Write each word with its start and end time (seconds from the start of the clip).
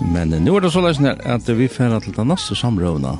Men 0.00 0.30
nu 0.44 0.54
er 0.54 0.62
det 0.62 0.70
så 0.72 0.82
løsner 0.84 1.18
at 1.26 1.48
vi 1.58 1.66
fer 1.70 1.94
til 2.04 2.14
den 2.14 2.30
neste 2.30 2.54
samrøvna. 2.56 3.16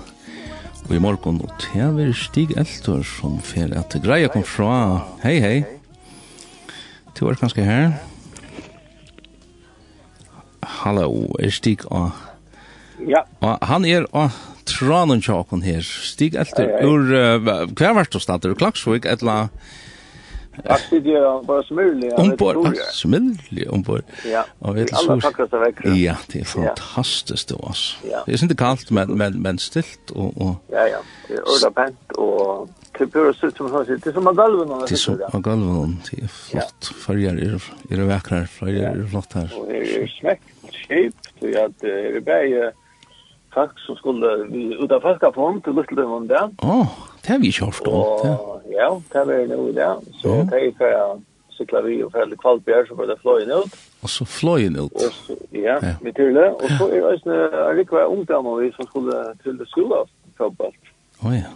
Og 0.88 0.94
i 0.94 1.00
morgen, 1.02 1.40
og 1.42 1.50
til 1.60 1.90
vi 1.96 2.06
Stig 2.16 2.54
Eltor 2.56 3.02
som 3.04 3.40
fer 3.44 3.74
at 3.76 3.96
greia 4.02 4.30
kom 4.32 4.44
fra. 4.46 5.02
Hei, 5.24 5.38
hei. 5.42 5.56
Du 7.18 7.26
er 7.28 7.36
kanskje 7.36 7.66
her. 7.66 7.98
Hallo, 10.62 11.26
er 11.40 11.50
Stig 11.52 11.84
og... 11.90 12.14
Ja. 13.04 13.24
Og 13.42 13.58
han 13.68 13.84
er 13.84 14.06
og 14.16 14.30
tranen 14.68 15.20
tjåkon 15.22 15.66
her. 15.66 15.82
Stig 15.82 16.38
Eltor, 16.38 16.70
ur... 16.86 17.10
Hva 17.10 17.90
er 17.90 17.98
vært 17.98 18.14
du 18.14 18.22
det? 18.22 18.52
Er 18.52 18.58
Klagsvik, 18.62 19.04
et 19.04 19.26
eller? 19.26 19.50
Faktiskt 20.64 21.04
det 21.04 21.12
är 21.12 21.42
bara 21.42 21.62
smullig. 21.62 22.12
Ombord, 22.18 22.76
smullig 22.92 23.72
ombord. 23.72 24.02
Ja, 24.32 24.44
och 24.58 24.76
vet 24.76 24.88
du 24.88 24.96
så. 24.96 25.20
Ja, 25.84 26.16
det 26.32 26.40
är 26.40 26.44
fantastiskt 26.44 27.48
då 27.48 27.64
alltså. 27.66 27.96
Det 28.26 28.32
er 28.32 28.42
inte 28.42 28.56
kallt 28.56 28.90
men 28.90 29.18
men 29.18 29.42
men 29.42 29.58
stilt 29.58 30.10
og... 30.10 30.42
og... 30.42 30.54
Ja 30.70 30.86
ja, 30.88 30.98
det 31.28 31.34
är 31.34 31.42
orda 31.42 31.70
pent 31.70 32.12
och 32.12 32.68
typ 32.98 33.14
hur 33.14 33.32
ser 33.32 33.46
ut 33.46 33.56
som 33.56 33.70
har 33.70 33.84
sitt. 33.84 34.04
Det 34.04 34.10
är 34.10 34.14
som 34.14 34.24
galvan 34.24 34.80
Det 34.88 34.92
är 34.92 34.96
som 34.96 35.42
galven, 35.42 36.02
det 36.10 36.22
er 36.22 36.28
flott. 36.28 36.92
Färger 37.06 37.32
är 37.32 37.54
er, 37.54 37.96
det 37.96 38.08
vackra, 38.08 38.46
färger 38.46 38.90
er 38.90 39.06
flott 39.06 39.32
her. 39.32 39.54
Och 39.58 39.66
det 39.68 40.02
är 40.02 40.06
smäkt, 40.06 40.42
shaped, 40.72 41.12
det 41.40 41.54
är 41.54 42.12
det 42.14 42.24
bäge 42.24 42.72
folk 43.54 43.78
som 43.86 43.96
skulle 43.96 44.26
ut 44.84 44.92
av 44.92 45.00
fiska 45.00 45.30
på 45.30 45.40
hon 45.46 45.60
till 45.60 45.72
lite 45.72 46.02
om 46.02 46.28
det. 46.28 46.50
Åh, 46.62 46.86
det 47.22 47.32
har 47.32 47.38
vi 47.38 47.52
kört 47.52 47.84
då. 47.84 48.57
Ja, 48.72 48.88
det 49.12 49.24
var 49.26 49.32
det 49.32 49.48
nå 49.50 49.68
i 49.68 49.74
dag. 49.76 50.06
Så 50.22 50.34
ja. 50.36 50.46
det 50.50 50.62
gikk 50.66 50.84
jeg 50.84 51.18
sykla 51.58 51.82
vi 51.86 51.98
og 52.04 52.12
fælde 52.14 52.36
kvalbjør, 52.38 52.86
så 52.88 52.94
var 52.94 53.10
det 53.10 53.18
fløyen 53.22 53.52
ut. 53.52 53.78
Og 54.02 54.10
så 54.14 54.24
fløyen 54.24 54.78
ut? 54.78 54.94
Og 54.94 55.12
så, 55.12 55.36
ja, 55.52 55.76
ja. 55.82 55.94
med 56.02 56.12
tulle. 56.14 56.46
Og 56.54 56.68
så 56.78 56.88
er 56.92 57.00
det 57.24 57.36
en 57.48 57.78
rikvei 57.80 58.04
ungdommer 58.06 58.60
vi 58.62 58.72
som 58.76 58.86
skulle 58.86 59.18
tulle 59.44 59.66
skola 59.72 60.04
fotballt. 60.38 60.92
Å 61.18 61.34
ja, 61.34 61.50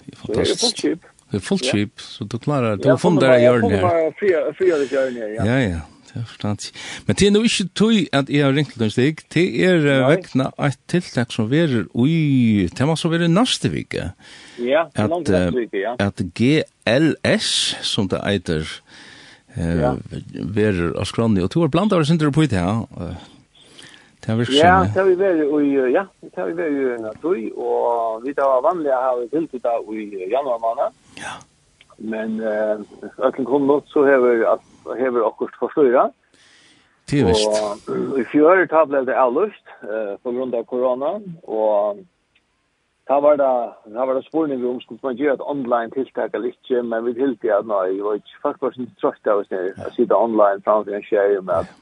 det 0.00 0.12
er 0.12 0.18
fantastisk. 0.18 0.26
Så 0.26 0.32
det 0.34 0.50
er 0.50 0.62
fullt 0.64 0.80
kjip. 0.82 1.10
Det 1.30 1.40
er 1.40 1.44
fullt 1.48 1.66
kjip, 1.70 2.00
så 2.02 2.24
du 2.24 2.38
klarer, 2.38 2.76
du 2.76 2.88
har 2.90 2.98
funnet 3.02 3.24
deg 3.24 3.40
i 3.40 3.46
hjørnet 3.46 3.76
her. 3.76 3.80
Ja, 3.80 3.94
jeg 3.94 4.04
har 4.04 4.16
funnet 4.18 4.46
meg 4.46 4.58
fri 4.58 4.72
av 4.74 4.86
hjørnet, 4.96 5.28
ja. 5.36 5.46
Ja, 5.48 5.58
ja 5.62 5.82
det 6.14 6.24
forstand. 6.28 6.70
Men 7.06 7.18
det 7.18 7.26
er 7.26 7.34
nå 7.34 7.42
ikke 7.46 7.66
tog 7.76 7.98
at 8.16 8.30
jeg 8.32 8.44
har 8.44 8.54
ringt 8.56 8.72
til 8.74 8.86
en 8.86 8.94
slik, 8.94 9.24
det 9.34 9.44
er 9.66 9.82
uh, 9.82 10.06
vekna 10.12 10.50
et 10.68 10.80
tiltak 10.90 11.34
som 11.34 11.50
verer 11.50 11.86
ui, 11.92 12.68
det 12.70 12.88
må 12.88 12.96
så 12.98 13.10
være 13.12 13.28
neste 13.32 13.70
vike. 13.74 14.10
Ja, 14.62 14.86
langt 14.96 15.28
neste 15.28 15.58
vike, 15.58 15.82
ja. 15.82 15.94
At 15.98 16.22
GLS, 16.38 17.52
som 17.86 18.08
det 18.12 18.22
eiter, 18.24 18.66
uh, 19.58 19.94
verer 20.56 20.94
av 20.98 21.08
skronni, 21.10 21.44
og 21.44 21.52
to 21.54 21.64
er 21.66 21.72
blant 21.72 21.94
av 21.94 22.04
det 22.04 22.10
synder 22.10 22.34
på 22.34 22.46
i 22.46 22.52
det, 22.54 22.62
ja. 22.62 23.14
Det 24.24 24.32
er 24.32 24.52
Ja, 24.56 24.76
det 24.88 24.96
har 24.96 25.04
vi 25.04 25.16
vært 25.20 25.42
i, 25.60 25.72
ja, 25.92 26.06
det 26.22 26.38
har 26.38 26.46
vi 26.48 26.54
vært 26.56 26.78
i 26.80 27.02
natøy, 27.02 27.40
og 27.60 28.22
vi 28.24 28.32
tar 28.32 28.62
vanlige 28.64 28.96
har 28.96 29.18
vi 29.20 29.26
tiltid 29.34 29.66
i 29.92 30.30
januar 30.32 30.62
måned. 30.62 30.94
Ja. 31.20 31.34
Men 31.98 32.40
uh, 32.40 32.80
økken 33.26 33.44
kom 33.44 33.66
nok 33.68 33.84
så 33.92 34.06
har 34.08 34.22
vi 34.24 34.40
at 34.48 34.64
hever 34.98 35.26
akkurat 35.26 35.56
for 35.58 35.72
styra. 35.74 36.08
Det 37.10 37.20
er 37.20 37.28
vist. 37.28 37.88
Og 37.88 38.18
i 38.20 38.24
fjør 38.32 38.64
ta 38.70 38.84
ble 38.88 39.04
det 39.08 39.16
avlust 39.18 39.72
uh, 39.84 40.16
på 40.24 40.32
grunn 40.32 40.54
av 40.56 40.64
korona, 40.70 41.12
og 41.44 42.00
ta 43.08 43.18
var 43.20 43.36
det, 43.40 43.52
ta 43.92 44.06
var 44.08 44.16
det 44.16 44.24
spurning 44.26 44.64
om 44.64 44.80
skulle 44.80 45.04
man 45.04 45.20
gjøre 45.20 45.36
et 45.36 45.46
online 45.54 45.92
tiltak 45.92 46.34
eller 46.34 46.54
ikke, 46.54 46.82
men 46.82 47.04
vi 47.04 47.16
tilte 47.18 47.52
at 47.52 47.68
nei, 47.68 47.84
jeg 47.92 48.04
var 48.06 48.20
ikke 48.20 48.42
faktisk 48.48 48.86
ikke 48.86 49.00
trøtt 49.02 49.32
av 49.32 49.44
oss 49.44 49.52
nere, 49.52 49.74
å 49.76 49.94
sitte 49.96 50.20
online 50.26 50.64
framfor 50.64 50.96
en 50.96 51.08
skjer 51.08 51.40
med 51.40 51.56
at 51.62 51.80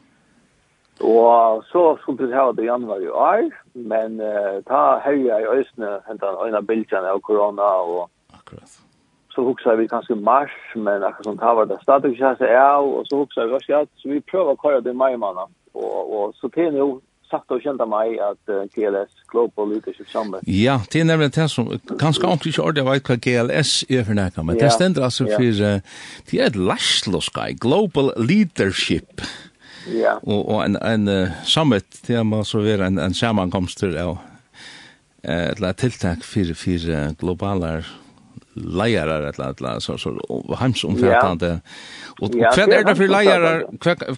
Og 1.02 1.62
så 1.70 1.96
skulle 2.02 2.28
vi 2.28 2.36
ha 2.36 2.50
det 2.52 2.66
i 2.66 2.68
januar 2.68 3.00
i 3.02 3.08
år, 3.08 3.46
men 3.74 4.20
uh, 4.20 4.58
ta 4.66 4.98
herja 5.02 5.40
i 5.40 5.50
øsne, 5.58 5.98
hentan 6.08 6.38
øyne 6.42 6.62
bildene 6.66 7.14
av 7.14 7.22
korona 7.22 7.74
og 7.86 8.08
Akkurat 8.32 8.91
så 9.34 9.44
huxar 9.44 9.76
vi 9.76 9.88
kanske 9.88 10.14
mars 10.14 10.50
men 10.74 11.02
akkurat 11.02 11.24
som 11.24 11.38
tar 11.38 11.66
det 11.66 11.78
stadigt 11.82 12.18
så 12.18 12.24
här 12.24 12.52
ja 12.52 12.76
och 12.76 13.06
så 13.06 13.18
huxar 13.18 13.46
vi 13.46 13.52
också 13.52 13.74
att 13.74 13.88
så 13.96 14.08
vi 14.08 14.20
prövar 14.20 14.56
köra 14.56 14.80
det 14.80 14.92
maj 14.92 15.16
månad 15.16 15.48
och 15.72 16.24
och 16.24 16.34
så 16.34 16.48
till 16.48 16.72
nu 16.72 17.00
sagt 17.32 17.50
och 17.50 17.62
kända 17.62 17.86
mig 17.86 18.20
att 18.20 18.48
uh, 18.48 18.62
GLS 18.74 19.10
Global 19.32 19.68
Leadership 19.68 20.08
Summit. 20.08 20.40
Ja, 20.44 20.82
det 20.90 21.00
är 21.00 21.04
nämligen 21.04 21.32
det 21.34 21.48
som 21.48 21.80
kanske 21.98 22.26
ordentligt 22.26 22.58
inte 22.58 22.62
ordet 22.62 22.84
vet 22.84 23.08
vad 23.08 23.20
GLS 23.20 23.84
är 23.88 24.04
för 24.04 24.14
näka, 24.14 24.42
men 24.42 24.58
det 24.58 24.70
ständer 24.70 25.02
alltså 25.02 25.26
för 25.26 25.42
uh, 25.42 25.80
det 26.30 26.40
är 26.40 26.46
ett 26.46 26.56
lastloskai, 26.56 27.52
Global 27.52 28.12
Leadership. 28.16 29.20
Ja. 29.92 30.20
Och, 30.22 30.54
och 30.54 30.64
en, 30.64 30.76
en 30.76 31.08
uh, 31.08 31.28
summit, 31.44 32.02
det 32.06 32.14
är 32.14 32.42
så 32.42 32.58
vara 32.58 32.86
en, 32.86 32.98
en 32.98 33.14
sammankomst 33.14 33.78
till 33.78 33.96
uh, 33.96 34.16
ett 35.22 35.76
tiltak 35.76 36.24
för, 36.24 36.54
för 36.54 36.90
uh, 36.90 37.10
globalar 37.18 37.86
lejarar 38.54 39.20
eller 39.20 39.48
eller 39.48 39.80
så 39.80 39.98
så 39.98 40.10
hemsomfattande. 40.58 41.46
Ja. 41.46 42.26
Och 42.26 42.30
vad 42.34 42.58
är 42.58 42.84
det 42.84 42.96
för 42.96 43.08
lejarar? 43.08 43.64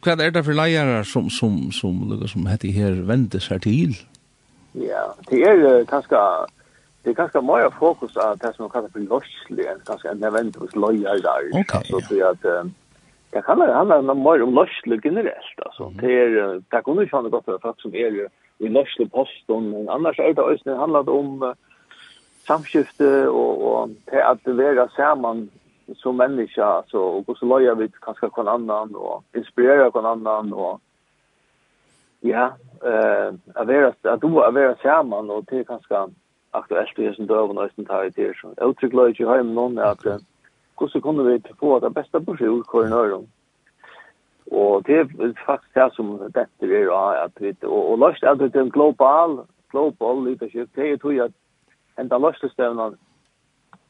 Vad 0.05 0.21
är 0.21 0.31
det 0.31 0.45
för 0.45 0.53
lejarar 0.53 1.03
som 1.03 1.31
som 1.31 1.73
som 1.73 2.11
lukar 2.11 2.27
som 2.27 2.47
heter 2.47 2.69
här 2.69 2.93
vände 2.93 3.41
sig 3.41 3.61
till? 3.61 3.95
Ja, 4.73 5.15
det 5.29 5.43
är 5.43 5.85
ganska 5.85 6.47
det 7.03 7.11
är 7.11 7.15
ganska 7.15 7.41
mycket 7.41 7.75
fokus 7.79 8.17
att 8.17 8.41
det 8.41 8.53
som 8.57 8.71
kallas 8.71 8.93
för 8.93 9.01
lossle, 9.01 9.77
ganska 9.87 10.11
en 10.11 10.25
event 10.25 10.57
hos 10.57 10.77
lejarar. 10.77 11.61
Okay, 11.61 11.85
så 11.85 12.01
det 12.09 12.21
är 12.21 12.31
att 12.31 12.43
det 13.31 13.43
kan 13.43 13.61
handla 13.61 14.15
mer 14.15 14.43
om 14.43 14.55
lossle 14.55 15.01
generellt 15.05 15.59
alltså. 15.67 15.93
Det 16.01 16.13
är 16.13 16.63
det 16.71 16.83
kommer 16.83 17.03
ju 17.03 17.09
sjön 17.09 17.31
gott 17.31 17.45
för 17.45 17.59
folk 17.59 17.81
som 17.81 17.95
är 17.95 18.29
i 18.59 18.69
lossle 18.69 19.07
posten, 19.09 19.89
annars 19.89 20.19
är 20.19 20.35
det 20.35 20.43
ösnen 20.43 20.79
handlar 20.79 21.09
om 21.09 21.55
samskifte 22.47 23.29
og, 23.31 23.65
og 23.67 23.91
til 24.11 24.23
at 24.23 24.57
være 24.59 24.89
sammen 24.97 25.51
som 25.95 26.15
menneske, 26.15 26.65
altså, 26.65 26.99
og 26.99 27.23
hvordan 27.23 27.49
løyer 27.49 27.75
vi 27.75 27.89
kanskje 28.05 28.31
hver 28.35 28.49
annan 28.49 28.95
og 28.97 29.23
inspirerer 29.37 29.91
hver 29.91 30.07
annan 30.13 30.53
og 30.53 30.81
ja, 32.25 32.47
eh, 32.91 33.31
at, 33.57 33.69
være, 33.69 33.93
at 34.05 34.23
du 34.23 34.39
er 34.39 34.51
være 34.51 34.77
sammen 34.83 35.31
og 35.31 35.49
til 35.49 35.65
kanskje 35.65 36.07
aktuelt 36.53 36.99
i 36.99 37.15
sin 37.15 37.27
døven 37.27 37.59
og 37.59 37.71
sin 37.75 37.87
tar 37.87 38.03
i 38.03 38.11
tid. 38.11 38.33
Så 38.41 38.55
jeg 38.59 38.67
uttrykker 38.67 38.97
løy 38.99 39.09
ikke 39.13 39.35
hjemme 39.35 39.55
noen 39.55 39.79
at 39.79 40.07
at 40.07 40.23
hvordan 40.79 41.01
kunne 41.01 41.25
vi 41.25 41.43
få 41.61 41.79
det 41.81 41.95
beste 41.95 42.21
på 42.21 42.37
seg 42.37 42.49
ut 42.49 42.71
hver 42.73 42.89
nøyren. 42.89 43.27
Og 44.53 44.87
det 44.87 44.97
er 45.01 45.33
faktisk 45.47 45.75
det 45.75 45.91
som 45.95 46.19
dette 46.35 46.67
er, 46.69 46.91
at 47.25 47.33
vi, 47.41 47.55
og, 47.63 47.93
og 47.93 47.99
løst 47.99 48.23
er 48.23 48.35
det 48.35 48.57
en 48.57 48.71
global, 48.71 49.39
global 49.71 50.25
leadership, 50.25 50.69
det 50.77 50.93
er 50.93 50.97
tog 50.97 51.17
at 51.19 51.33
enda 52.01 52.19
løstestevnen 52.19 52.97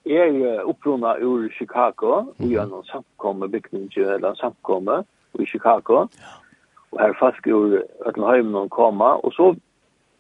er 0.05 0.27
jo 0.27 0.69
opprunna 0.71 1.17
ur 1.23 1.49
Chicago, 1.59 2.21
mm 2.21 2.29
-hmm. 2.29 2.45
og 2.45 2.49
gjennom 2.51 2.85
samkomme 2.85 3.49
bygning, 3.49 3.97
eller 3.97 4.35
samkomme 4.35 5.05
i 5.39 5.47
Chicago. 5.47 6.07
Og 6.91 7.01
her 7.01 7.13
folk 7.19 7.47
ur 7.47 7.83
Øtlenheimen 8.07 8.69
koma, 8.69 9.05
og 9.05 9.33
så, 9.33 9.57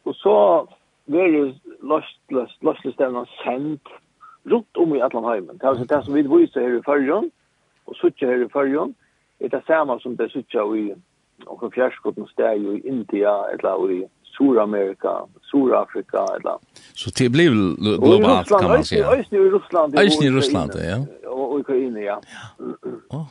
og 0.04 0.14
så 0.14 0.66
var 1.06 1.26
jo 1.26 1.54
løstestevnen 2.62 3.26
sendt 3.26 3.88
rundt 4.52 4.76
om 4.76 4.94
i 4.94 5.00
Atlanheimen. 5.00 5.54
Det 5.54 5.62
er 5.62 5.68
altså 5.68 5.84
det 5.84 6.04
som 6.04 6.14
vi 6.14 6.22
viser 6.22 6.60
her 6.60 6.78
i 6.78 6.82
Førjøen, 6.82 7.30
og 7.86 7.94
suttje 7.94 8.26
her 8.26 8.44
i 8.44 8.48
Førjøen, 8.48 8.96
er 9.40 9.48
det 9.48 9.62
samme 9.66 10.00
som 10.00 10.16
det 10.16 10.30
suttje 10.30 10.76
i 10.76 10.94
og 11.46 11.72
fjærskotten 11.74 12.26
steg 12.28 12.62
i 12.62 12.78
India, 12.88 13.34
eller 13.52 13.90
i 13.90 14.04
Sur-Amerika, 14.36 15.26
Sur-Afrika, 15.42 16.18
eller... 16.18 16.58
Så 16.94 17.10
det 17.18 17.28
blir 17.28 17.50
globalt, 17.98 18.48
kan 18.48 18.70
man 18.70 18.84
säga. 18.84 19.08
Och 19.08 19.16
i 19.16 19.38
Ryssland. 19.38 19.94
Och 19.94 20.02
i 20.02 20.30
Ryssland, 20.30 20.72
ja. 20.74 21.30
Och 21.30 21.58
i 21.58 21.60
Ukraina, 21.60 22.00
ja. 22.00 22.20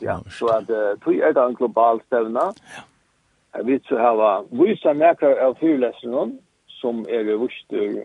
Ja, 0.01 0.23
så 0.39 0.47
att 0.47 0.67
det 0.67 1.21
är 1.21 1.47
en 1.47 1.53
global 1.53 2.01
stävna. 2.05 2.53
Jag 3.51 3.63
vet 3.63 3.85
så 3.85 3.97
här 3.97 4.15
var, 4.15 4.45
vissa 4.49 4.93
näkrar 4.93 5.37
av 5.37 5.53
fyrläsningen 5.53 6.39
som 6.67 6.99
är 6.99 7.29
i 7.29 7.35
Vuster, 7.35 8.03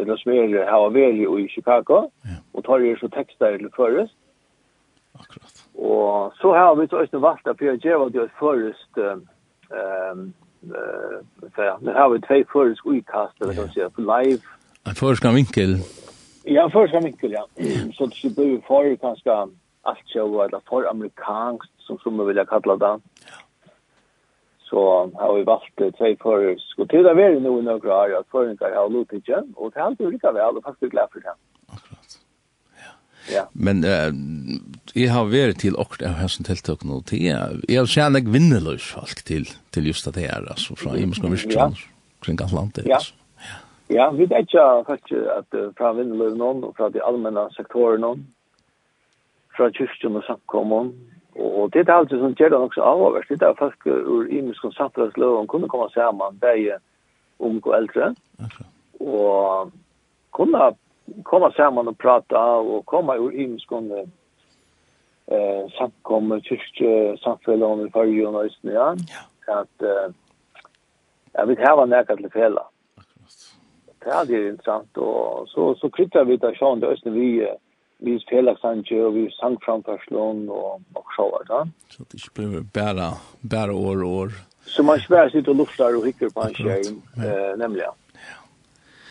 eller 0.00 0.16
som 0.16 0.32
är 0.32 0.64
här 0.64 0.72
av 0.72 0.92
Veri 0.92 1.44
i 1.44 1.48
Chicago, 1.48 2.10
och 2.52 2.64
tar 2.64 2.78
ju 2.78 2.96
så 2.96 3.08
texter 3.08 3.58
till 3.58 3.70
förrest. 3.76 4.14
Akkurat. 5.12 5.64
Och 5.74 6.32
så 6.40 6.54
har 6.54 6.76
vi 6.76 6.88
så 6.88 6.96
östnivasta, 6.96 7.54
för 7.54 7.64
vi 7.64 7.68
har 7.68 8.00
gjort 8.00 8.12
det 8.12 8.18
är 8.18 8.32
förrest... 8.38 9.20
Um, 10.12 10.32
så 11.54 11.62
ja, 11.62 11.78
nu 11.82 11.92
har 11.92 12.10
vi 12.10 12.20
två 12.20 12.52
försk 12.52 12.86
utkast 12.86 13.42
eller 13.42 13.54
kan 13.54 13.68
säga 13.68 13.90
på 13.90 14.00
live. 14.00 14.38
En 14.84 14.94
förska 14.94 15.30
vinkel. 15.30 15.78
Ja, 16.44 16.64
en 16.64 16.70
förska 16.70 17.00
vinkel 17.00 17.32
ja. 17.32 17.46
Så 17.94 18.06
det 18.06 18.34
blir 18.34 18.46
ju 18.46 18.60
för 18.60 18.96
ganska 18.96 19.48
allt 19.82 20.12
show 20.12 20.44
eller 20.44 20.60
för 20.68 20.90
amerikanskt 20.90 21.72
som 21.78 21.98
som 21.98 22.16
man 22.16 22.26
vill 22.26 22.44
kalla 22.48 22.76
det. 22.76 23.00
Så 24.58 25.10
har 25.14 25.34
vi 25.34 25.42
valt 25.42 25.76
två 25.76 26.16
försk 26.20 26.78
och 26.78 26.88
till 26.88 27.02
det 27.02 27.24
är 27.24 27.40
nog 27.40 27.64
några 27.64 27.96
år 27.96 28.18
att 28.18 28.28
förringar 28.30 28.76
har 28.76 28.90
lutit 28.90 29.28
igen 29.28 29.52
och 29.56 29.70
det 29.74 29.80
har 29.80 29.90
inte 29.90 30.06
lika 30.06 30.32
väl 30.32 30.56
och 30.56 30.64
faktiskt 30.64 30.92
glad 30.92 31.08
för 31.12 31.20
det. 31.20 31.34
Akkurat. 31.66 32.18
Ja. 33.34 33.48
Men 33.52 33.84
eh 33.84 34.12
jeg 34.94 35.12
har 35.12 35.28
vært 35.30 35.60
til 35.62 35.76
åkt 35.78 36.02
av 36.02 36.18
hessen 36.18 36.46
tiltak 36.46 36.82
nå 36.86 37.00
til 37.06 37.22
jeg. 37.28 37.62
Jeg 37.68 37.78
har 37.78 37.88
kjent 37.90 38.18
jeg 38.18 38.32
vinneløs 38.32 38.90
folk 38.94 39.22
til, 39.28 39.46
til 39.74 39.86
just 39.90 40.08
det 40.14 40.26
her, 40.26 40.44
altså, 40.50 40.76
fra 40.78 40.96
Imensk 40.98 41.24
og 41.24 41.78
kring 42.24 42.40
Atlantik. 42.42 42.86
Ja. 42.90 43.00
Ja, 43.90 44.10
vi 44.14 44.28
vet 44.30 44.46
ikke 44.46 44.84
faktisk 44.86 45.30
at 45.34 45.56
fra 45.78 45.92
vinneløs 45.98 46.36
noen, 46.38 46.62
og 46.64 46.76
fra 46.78 46.90
de 46.94 47.02
allmenne 47.02 47.48
sektorene, 47.56 48.12
fra 49.56 49.66
kyrkjen 49.74 50.20
og 50.20 50.22
samkommen, 50.28 50.92
og 51.34 51.72
det 51.72 51.88
er 51.88 51.96
alt 51.96 52.12
som 52.14 52.36
gjør 52.38 52.52
det 52.52 52.58
også 52.58 52.84
avhåverst. 52.86 53.34
Det 53.40 53.48
er 53.48 53.58
folk 53.58 53.86
ur 53.86 54.28
Imensk 54.30 54.64
og 54.64 54.76
samtidsløven 54.76 55.50
kunne 55.50 55.68
komme 55.68 55.88
sammen, 55.94 56.38
det 56.42 56.54
er 56.70 56.78
unge 57.38 57.66
og 57.66 57.76
eldre, 57.80 58.12
og 59.00 59.72
kunne 60.38 60.70
komme 61.24 61.50
sammen 61.56 61.90
og 61.90 61.98
prate 61.98 62.38
og 62.38 62.86
komme 62.86 63.18
ur 63.18 63.34
Imensk 63.34 63.72
og 63.72 63.90
eh 65.30 65.70
samkommer 65.78 66.40
tyske 66.40 67.16
samfällan 67.24 67.86
i 67.86 67.90
Sverige 67.90 68.26
och 68.26 68.32
Norge 68.32 68.50
ja. 68.62 68.96
Att 69.46 69.82
eh 69.82 70.14
jag 71.32 71.46
vet 71.46 71.58
här 71.58 71.76
var 71.76 71.86
näka 71.86 72.16
till 72.16 72.30
fälla 72.30 72.62
det 73.98 74.10
är 74.10 74.24
det 74.24 74.48
intressant 74.48 74.96
och 74.96 75.48
så 75.48 75.74
så 75.74 75.90
kvittar 75.90 76.24
vi 76.24 76.36
där 76.36 76.54
sjön 76.54 76.80
där 76.80 76.88
östen 76.88 77.12
vi 77.12 77.48
vi 77.98 78.18
spelar 78.18 78.54
Sancho 78.54 78.96
och 78.96 79.16
vi 79.16 79.30
sang 79.30 79.56
framför 79.60 79.98
slån 80.08 80.48
och 80.48 80.74
och 80.74 81.06
så 81.16 81.30
vart 81.30 81.48
va 81.48 81.68
så 81.88 82.02
det 82.02 82.14
inte 82.14 82.28
blev 82.34 82.64
bara 82.64 83.12
bara 83.40 83.74
år 83.74 84.02
år. 84.02 84.30
Så 84.66 84.82
man 84.82 84.98
svär 84.98 85.30
sitt 85.30 85.48
och 85.48 85.54
luftar 85.54 85.96
och 85.96 86.06
hickar 86.06 86.28
på 86.28 86.40
en 86.40 86.54
skärm 86.54 87.02
eh 87.26 87.56
nämligen 87.58 87.90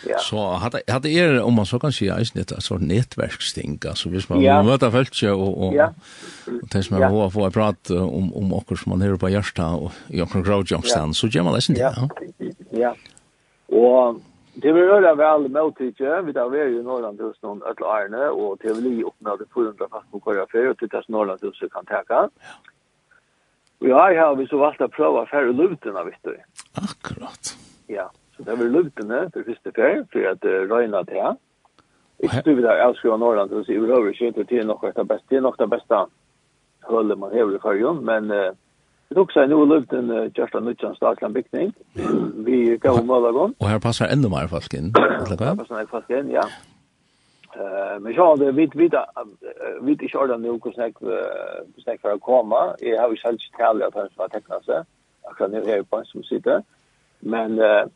Ja. 0.07 0.17
Så 0.17 0.37
hade 0.37 0.81
hade 0.87 1.09
er 1.09 1.41
om 1.41 1.53
man 1.53 1.65
så 1.65 1.79
kan 1.79 1.91
säga 1.91 2.15
är 2.15 2.31
det 2.33 2.61
så 2.61 2.77
nätverksting 2.77 3.79
alltså 3.87 4.09
hvis 4.09 4.29
man 4.29 4.41
ja. 4.41 4.63
möter 4.63 4.91
folk 4.91 5.23
och 5.23 5.67
och 5.67 5.73
ja. 5.73 5.93
och 6.63 6.69
tills 6.69 6.89
man 6.91 7.03
har 7.03 7.29
få 7.29 7.51
prata 7.51 8.03
om 8.03 8.33
om 8.33 8.53
också 8.53 8.75
som 8.75 8.89
man 8.89 9.01
hör 9.01 9.17
på 9.17 9.29
hjärta 9.29 9.67
och 9.67 9.91
i 10.07 10.17
grow 10.17 10.63
jump 10.65 10.85
stand 10.85 11.15
så 11.15 11.27
gör 11.27 11.43
man 11.43 11.53
det 11.53 11.69
inte. 11.69 11.81
Ja. 11.81 12.09
Ja. 12.69 12.95
Och 13.67 14.21
det 14.53 14.71
vil 14.71 14.87
var 14.87 15.01
väl 15.01 15.17
väl 15.17 15.51
motigt 15.51 15.99
vi 16.25 16.31
da 16.31 16.45
er 16.55 16.67
jo 16.67 16.81
Norrland 16.83 17.21
hos 17.21 17.41
noen 17.41 17.61
ødel 17.69 17.85
ærene, 17.85 18.17
någon 18.17 18.27
att 18.27 18.29
Arne 18.29 18.29
och 18.29 18.59
Tevli 18.59 19.03
det 19.39 19.45
400 19.53 19.87
fast 19.91 20.11
på 20.11 20.19
Korea 20.19 20.43
og 20.43 20.49
til 20.51 20.75
tittas 20.79 21.09
Norrland 21.09 21.39
hos 21.41 21.59
kan 21.59 21.85
täcka. 21.85 22.29
Og 23.81 23.87
jeg 23.87 24.19
har 24.19 24.35
vi 24.35 24.47
så 24.47 24.57
valt 24.57 24.81
att 24.81 24.91
pröva 24.91 25.25
färre 25.25 25.53
lutorna, 25.53 26.03
vet 26.03 26.23
du. 26.23 26.37
Akkurat. 26.73 27.57
Ja. 27.87 28.11
Så 28.39 28.45
det 28.47 28.55
var 28.55 28.71
luktene 28.71 29.17
for 29.33 29.43
første 29.43 29.71
fer, 29.75 30.05
for 30.13 30.27
at 30.31 30.45
uh, 30.47 30.61
røyna 30.71 31.03
til 31.03 31.19
her. 31.19 31.35
Ikke 32.23 32.41
du 32.45 32.53
vil 32.55 32.67
ha 32.67 32.77
elsker 32.87 33.11
av 33.11 33.19
Norrland, 33.19 33.51
så 33.51 33.65
sier 33.67 33.83
vi 33.83 33.91
høyre 33.91 34.31
det 34.35 34.57
er 34.59 34.65
nok 34.67 34.85
det 34.87 35.07
beste, 35.07 35.27
det 35.29 35.37
er 35.37 35.43
nok 35.43 35.59
det 35.59 35.69
beste 35.71 35.99
hølle 36.89 37.15
man 37.19 37.35
hever 37.35 37.55
i 37.55 37.61
fargen, 37.63 38.01
men 38.07 38.31
uh, 38.31 38.55
vi 39.09 39.15
tok 39.17 39.31
seg 39.35 39.51
nå 39.51 39.59
lukt 39.67 39.93
en 39.95 40.11
uh, 40.11 40.31
Kjørstan 40.31 40.63
Nutsjan 40.67 40.95
Statland 40.95 41.35
bygning, 41.35 41.73
vi 42.47 42.77
gav 42.79 43.01
om 43.01 43.07
Målagon. 43.11 43.55
Og 43.59 43.67
her 43.67 43.79
passer 43.83 44.07
enda 44.07 44.31
mer 44.31 44.47
folk 44.51 44.73
inn, 44.73 44.91
eller 44.95 45.35
hva? 45.35 45.51
Her 45.51 45.61
passer 45.61 45.79
mer 45.79 45.91
folk 45.91 46.11
inn, 46.15 46.31
ja. 46.31 46.47
Uh, 47.55 47.95
men 47.99 48.15
så 48.15 48.31
hadde 48.31 48.55
vi 48.55 48.67
ikke 48.69 48.79
vet 48.79 50.03
ikke 50.05 50.19
ordentlig 50.23 50.51
noe 50.51 50.63
hvordan 50.63 50.87
jeg 50.87 51.83
snakker 51.83 52.03
for 52.03 52.15
å 52.15 52.23
komme. 52.23 52.59
Jeg 52.83 52.99
har 52.99 53.11
jo 53.11 53.19
selv 53.19 53.39
ikke 53.39 53.63
tale 53.63 53.87
at 53.87 53.95
han 53.99 54.11
skal 54.15 54.33
tekne 54.33 54.59
seg, 54.67 54.91
akkurat 55.27 55.55
nå 55.55 55.63
her 55.67 55.87
på 55.87 56.01
en 56.01 56.11
som 56.11 56.27
sitter. 56.27 56.61
Men 57.19 57.57
uh, 57.59 57.87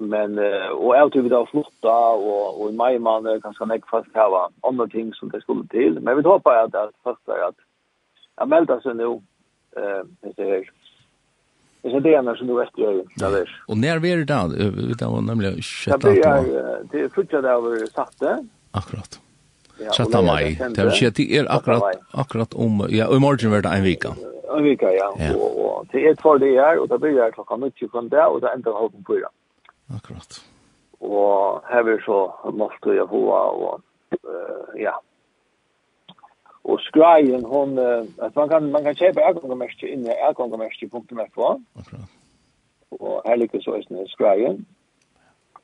men 0.00 0.38
uh, 0.38 0.68
och 0.68 0.96
allt 0.96 1.12
tycker 1.12 1.28
det 1.28 1.36
har 1.36 1.46
flotta 1.46 2.08
och 2.08 2.62
och 2.62 2.70
i 2.70 2.72
maj 2.72 2.98
man 2.98 3.40
kanske 3.42 3.64
näck 3.64 3.86
fast 3.90 4.08
här 4.14 4.30
var 4.30 4.48
andra 4.62 4.86
ting 4.86 5.14
som 5.14 5.28
det 5.28 5.40
skulle 5.40 5.66
till 5.66 6.00
men 6.00 6.16
vi 6.16 6.22
hoppas 6.22 6.56
att 6.56 6.74
att 6.74 6.90
fast 7.04 7.28
är 7.28 7.48
att 7.48 7.54
jag 8.36 8.48
melda 8.48 8.80
sig 8.80 8.94
nu 8.94 9.04
eh 9.76 10.02
det 10.36 10.42
är 10.42 10.70
Det 11.82 11.88
är 11.88 12.22
det 12.22 12.38
som 12.38 12.46
du 12.46 12.54
vet 12.54 12.78
gör. 12.78 13.04
Ja, 13.16 13.30
det 13.30 13.38
är. 13.38 13.64
Och 13.66 13.78
när 13.78 13.98
vi 13.98 14.12
är 14.12 14.16
där, 14.16 14.48
det 14.98 15.04
var 15.04 15.20
nämligen 15.20 15.62
6 15.62 16.04
maj. 16.04 16.20
Det 16.90 17.00
är 17.00 17.08
första 17.08 17.40
där 17.40 17.60
vi 17.60 17.86
satte. 17.86 18.46
Akkurat. 18.70 19.20
6 19.96 20.12
maj. 20.12 20.58
Det 20.74 20.82
är 20.82 20.90
shit 20.90 21.16
det 21.16 21.36
är 21.36 21.56
akkurat 21.56 21.82
akkurat 22.10 22.54
om 22.54 22.86
ja, 22.90 23.16
i 23.16 23.20
morgon 23.20 23.50
vart 23.50 23.64
en 23.64 23.82
vecka. 23.82 24.08
En 24.56 24.64
vecka 24.64 24.92
ja. 24.92 25.34
Och 25.34 25.86
det 25.92 26.08
är 26.08 26.14
två 26.14 26.38
dagar 26.38 26.76
och 26.76 26.88
det 26.88 26.98
börjar 26.98 27.30
klockan 27.30 27.60
9 27.60 27.88
på 27.88 28.00
där 28.00 28.26
och 28.26 28.40
det 28.40 28.48
ändrar 28.48 28.72
halv 28.72 28.88
på 28.88 29.14
fyra. 29.14 29.28
Akkurat. 29.94 30.44
Og 31.00 31.62
hever 31.70 32.00
så 32.04 32.50
måste 32.52 32.90
jag 32.90 33.06
hoa 33.06 33.40
och 33.40 33.80
uh, 34.12 34.82
ja. 34.82 35.00
Och 36.62 36.80
skrajen 36.80 37.44
hon 37.44 37.78
uh, 37.78 38.04
att 38.18 38.34
man 38.34 38.48
kan 38.48 38.70
man 38.70 38.84
kan 38.84 38.94
köpa 38.94 39.20
ergångamärke 39.20 39.88
inne 39.88 40.12
ergångamärke.fo. 40.12 41.60
Akkurat. 41.74 42.10
Och 42.88 43.22
här 43.24 43.36
ligger 43.36 43.60
så 43.60 43.74
är 43.74 44.06
skrajen. 44.06 44.64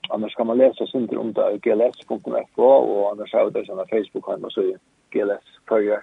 Annars 0.08 0.34
kan 0.34 0.46
man 0.46 0.58
läsa 0.58 0.86
synder 0.86 1.18
om 1.18 1.32
det 1.32 1.58
gls.fo 1.58 2.62
och 2.62 3.10
annars 3.12 3.32
har 3.32 3.50
det 3.50 3.66
såna 3.66 3.86
Facebook 3.86 4.24
har 4.24 4.44
och 4.44 4.52
så 4.52 4.76
gls 5.10 5.60
förr. 5.68 5.80
Ja. 5.80 6.00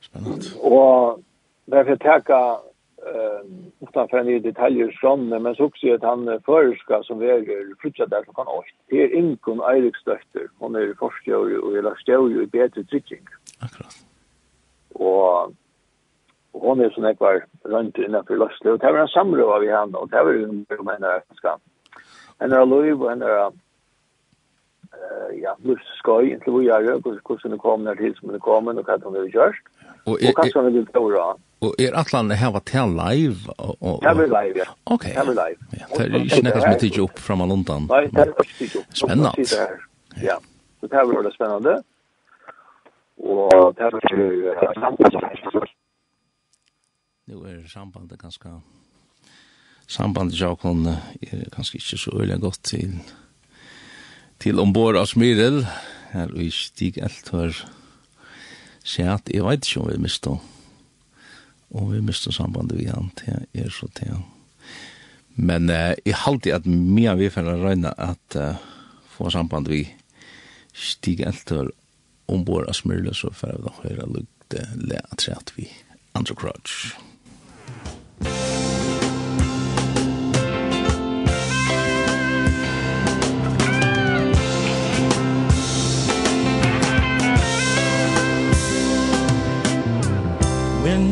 Spännande. 0.00 0.46
Og 0.60 1.22
derfor 1.66 1.96
tacka 1.96 2.58
eh 3.06 3.44
utanför 3.80 4.18
en 4.18 4.42
detaljer 4.42 4.96
från 5.00 5.28
men 5.28 5.54
så 5.54 5.64
också 5.64 5.94
att 5.94 6.02
han 6.02 6.40
förska 6.44 7.02
som 7.02 7.18
väger 7.18 7.74
flytta 7.80 8.06
där 8.06 8.22
klockan 8.22 8.46
8. 8.46 8.66
Det 8.86 9.02
är 9.02 9.14
Inkon 9.14 9.60
Eiriksdotter. 9.60 10.48
Hon 10.58 10.74
är 10.74 10.94
forskare 10.98 11.58
och 11.58 11.76
jag 11.76 11.84
lärste 11.84 12.12
ju 12.12 12.42
i 12.42 12.46
bättre 12.46 12.84
tryckning. 12.84 13.20
Akkurat. 13.60 13.94
Och 14.92 15.52
och 16.52 16.60
hon 16.60 16.80
är 16.80 16.90
sån 16.90 17.02
där 17.02 17.14
kvar 17.14 17.44
runt 17.64 17.98
innanför 17.98 18.36
Lösle 18.36 18.70
och 18.70 18.78
det 18.78 18.92
var 18.92 18.98
en 18.98 19.08
samråd 19.08 19.52
av 19.52 19.64
i 19.64 19.70
hand 19.70 19.96
och 19.96 20.08
det 20.08 20.22
var 20.24 20.32
ju 20.32 20.44
en 20.44 20.66
menar 20.68 21.22
ska. 21.36 21.56
En 22.38 22.52
av 22.52 22.68
Louis 22.68 23.00
och 23.00 23.12
en 23.12 23.22
av 23.22 23.28
eh 24.92 25.38
ja, 25.42 25.56
Louis 25.62 25.80
Skoy, 25.98 26.30
inte 26.30 26.50
vad 26.50 26.62
jag 26.62 26.84
gör, 26.84 27.00
hur 27.04 27.38
hur 27.42 27.50
det 27.50 27.58
kommer 27.58 27.84
när 27.84 27.94
det 27.94 28.16
som 28.16 28.32
det 28.32 28.38
kommer 28.38 28.78
och 28.78 28.88
vad 28.88 29.00
de 29.00 29.14
har 29.14 29.24
gjort. 29.24 29.56
Og, 30.06 30.16
er, 30.20 30.32
kanskje 30.36 30.62
han 30.62 30.72
vil 30.72 30.86
gjøre 30.86 31.24
Og 31.60 31.74
er 31.78 31.96
atlandet 32.00 32.38
her 32.40 32.52
var 32.54 32.62
til 32.68 32.94
live? 32.96 33.52
Og, 33.58 33.76
og, 33.80 33.98
her 34.02 34.14
var 34.14 34.30
live, 34.32 34.58
ja. 34.62 34.68
Ok. 34.86 35.04
Her 35.04 35.24
var 35.28 35.36
live. 35.38 35.58
Ja, 35.80 35.86
det 35.96 36.06
er 36.06 36.24
ikke 36.24 36.42
nekka 36.46 36.60
som 36.64 36.72
er 36.72 36.80
tidsi 36.80 37.04
opp 37.04 37.20
fra 37.20 37.36
Malundan. 37.36 37.86
Nei, 37.90 38.02
det 38.08 38.24
er 38.24 38.32
ikke 38.32 38.58
tidsi 38.58 38.80
opp. 38.80 38.98
Spennende. 39.02 39.32
Ja, 40.24 40.36
så 40.80 40.88
det 40.88 40.98
her 40.98 41.08
var 41.12 41.22
det 41.28 41.34
spennende. 41.36 41.76
Og 43.20 43.74
det 43.76 43.84
her 43.84 43.96
var 43.96 44.00
det 44.00 45.32
spennende. 45.36 45.72
Nu 47.30 47.42
er 47.46 47.62
sambandet 47.68 48.18
ganske... 48.18 48.48
Sambandet 49.90 50.36
til 50.36 50.46
Jakon 50.46 50.86
er 50.86 51.48
ganske 51.56 51.76
ikke 51.76 51.98
så 51.98 52.10
øyelig 52.14 52.40
godt 52.40 52.62
til 52.62 53.00
til 54.40 54.60
ombord 54.62 54.96
av 54.96 55.04
Smyril, 55.10 55.66
her 56.14 56.30
og 56.32 56.40
i 56.40 56.48
Stig 56.54 56.96
Eltør, 57.04 57.52
se 58.84 59.04
at 59.06 59.30
jeg 59.32 59.44
vet 59.44 59.66
ikke 59.66 59.82
om 59.84 59.90
vi 59.92 60.02
mister. 60.02 60.40
Og 61.70 61.92
vi 61.92 62.00
mister 62.02 62.34
sambandet 62.34 62.78
vi 62.80 62.88
han 62.90 63.12
til 63.18 63.46
er 63.54 63.70
så 63.70 63.88
til. 63.94 64.22
Men 65.40 65.70
eh, 65.70 65.94
jeg 66.04 66.18
halte 66.24 66.54
at 66.54 66.66
mye 66.66 67.14
vi 67.18 67.30
får 67.32 67.48
røyne 67.62 67.92
at 68.00 68.36
uh, 68.36 68.58
få 69.08 69.30
samband 69.30 69.70
vi 69.70 69.84
stiger 70.74 71.30
eltør 71.30 71.70
ombord 72.30 72.68
av 72.68 72.76
smyrle 72.78 73.14
så 73.14 73.30
får 73.34 73.54
vi 73.56 73.62
da 73.66 73.76
høre 73.84 74.08
lukte 74.10 74.66
le 74.80 75.00
at 75.00 75.54
vi 75.56 75.68
andre 76.14 76.34
crutch. 76.34 76.96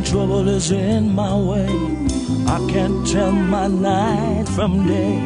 trouble 0.09 0.49
is 0.49 0.71
in 0.71 1.15
my 1.15 1.37
way. 1.37 1.69
I 2.47 2.59
can't 2.71 3.07
tell 3.07 3.31
my 3.31 3.67
night 3.67 4.49
from 4.49 4.87
day. 4.87 5.19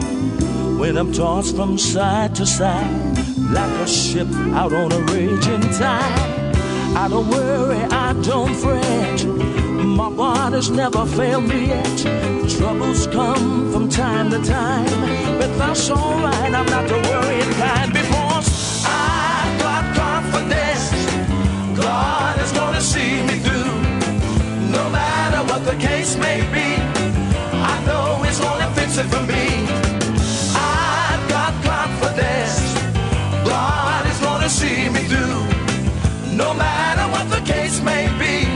When 0.77 0.97
I'm 0.97 1.13
tossed 1.13 1.55
from 1.55 1.79
side 1.79 2.35
to 2.37 2.45
side 2.45 3.17
Like 3.53 3.71
a 3.81 3.87
ship 3.87 4.27
out 4.61 4.73
on 4.73 4.91
a 4.91 5.01
raging 5.13 5.61
tide. 5.79 6.57
I 6.97 7.07
don't 7.09 7.29
worry, 7.29 7.77
I 7.77 8.13
don't 8.23 8.55
fret. 8.57 9.25
My 9.85 10.11
God 10.11 10.53
has 10.53 10.69
never 10.71 11.07
failed 11.07 11.45
me 11.45 11.67
yet. 11.67 11.99
Troubles 12.51 13.07
come 13.07 13.73
from 13.73 13.89
time 13.89 14.31
to 14.31 14.43
time 14.43 15.39
But 15.39 15.57
that's 15.59 15.91
alright, 15.91 16.53
I'm 16.53 16.67
not 16.67 16.89
the 16.89 16.99
worrying 17.09 17.53
kind. 17.55 18.02
what 25.65 25.75
the 25.75 25.81
case 25.81 26.17
may 26.17 26.41
be 26.53 26.69
I 27.55 27.85
know 27.87 28.23
it's 28.25 28.41
only 28.41 28.65
it 28.83 29.09
for 29.15 29.23
me. 29.33 29.47
I've 30.55 31.25
got 31.29 31.53
confidence. 31.63 32.59
God 33.49 34.07
is 34.07 34.19
gonna 34.19 34.49
see 34.49 34.89
me 34.89 35.03
through. 35.11 36.37
No 36.37 36.53
matter 36.55 37.07
what 37.13 37.31
the 37.31 37.41
case 37.53 37.81
may 37.81 38.07
be 38.19 38.47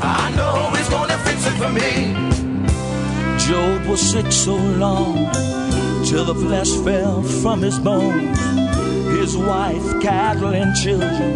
I 0.00 0.32
know 0.36 0.70
he's 0.76 0.88
gonna 0.88 1.18
fix 1.26 1.46
it 1.50 1.56
for 1.62 1.70
me. 1.80 2.14
Job 3.46 3.86
was 3.86 4.00
sick 4.00 4.32
so 4.32 4.56
long 4.56 5.30
Till 6.04 6.24
the 6.24 6.34
flesh 6.34 6.70
fell 6.84 7.22
from 7.22 7.60
his 7.62 7.78
bones. 7.78 8.38
His 9.18 9.36
wife, 9.36 9.86
cattle 10.00 10.54
and 10.54 10.76
children 10.76 11.34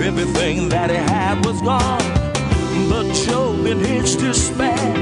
Everything 0.00 0.68
that 0.68 0.90
he 0.90 0.96
had 0.96 1.44
was 1.44 1.60
gone. 1.62 2.19
But 2.90 3.06
Job 3.14 3.66
in 3.66 3.78
his 3.78 4.16
despair 4.16 4.94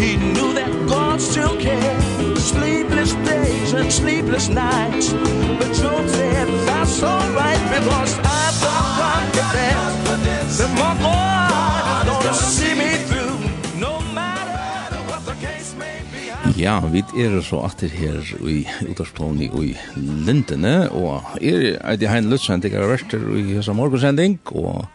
He 0.00 0.16
knew 0.16 0.54
that 0.54 0.72
God 0.88 1.20
still 1.20 1.54
cared. 1.60 2.38
Sleepless 2.38 3.12
days 3.28 3.74
and 3.74 3.92
sleepless 3.92 4.48
nights. 4.48 5.12
But 5.58 5.70
Job 5.80 6.08
said, 6.08 6.48
that's 6.66 7.02
alright 7.02 7.60
Because 7.74 8.16
I've 8.18 8.56
got 8.64 9.24
confidence. 9.34 10.56
That 10.58 10.72
my 10.80 10.94
God 11.04 12.06
is 12.08 12.24
gonna 12.24 12.52
see 12.56 12.74
me 12.82 12.90
through 13.08 13.36
No 13.78 14.00
matter 14.16 14.96
what 15.10 15.26
the 15.26 15.36
case 15.46 15.74
may 15.76 16.00
be. 16.08 16.62
Ja, 16.62 16.80
vi 16.80 17.04
er 17.20 17.40
så 17.42 17.60
atter 17.68 17.88
her 17.88 18.24
i 18.48 18.64
Udarsplanen 18.88 19.42
i 19.42 19.76
Lindene, 19.96 20.90
og 20.90 21.36
er 21.42 21.76
er 21.80 21.96
det 21.96 22.08
hein 22.08 22.30
lutsending 22.30 22.76
av 22.78 22.88
verster 22.88 23.20
i 23.36 23.44
hessa 23.58 23.72
morgensending, 23.76 24.38
og 24.46 24.86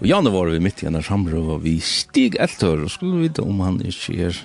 Og 0.00 0.06
Janne 0.08 0.32
var 0.32 0.48
vi 0.48 0.60
mitt 0.64 0.80
i 0.80 0.88
en 0.88 0.96
samråd, 1.04 1.48
og 1.56 1.64
vi 1.64 1.76
stig 1.84 2.38
etter, 2.40 2.86
og 2.86 2.92
skulle 2.92 3.20
vite 3.26 3.44
om 3.44 3.60
han 3.60 3.80
ikke 3.84 4.30
er, 4.30 4.38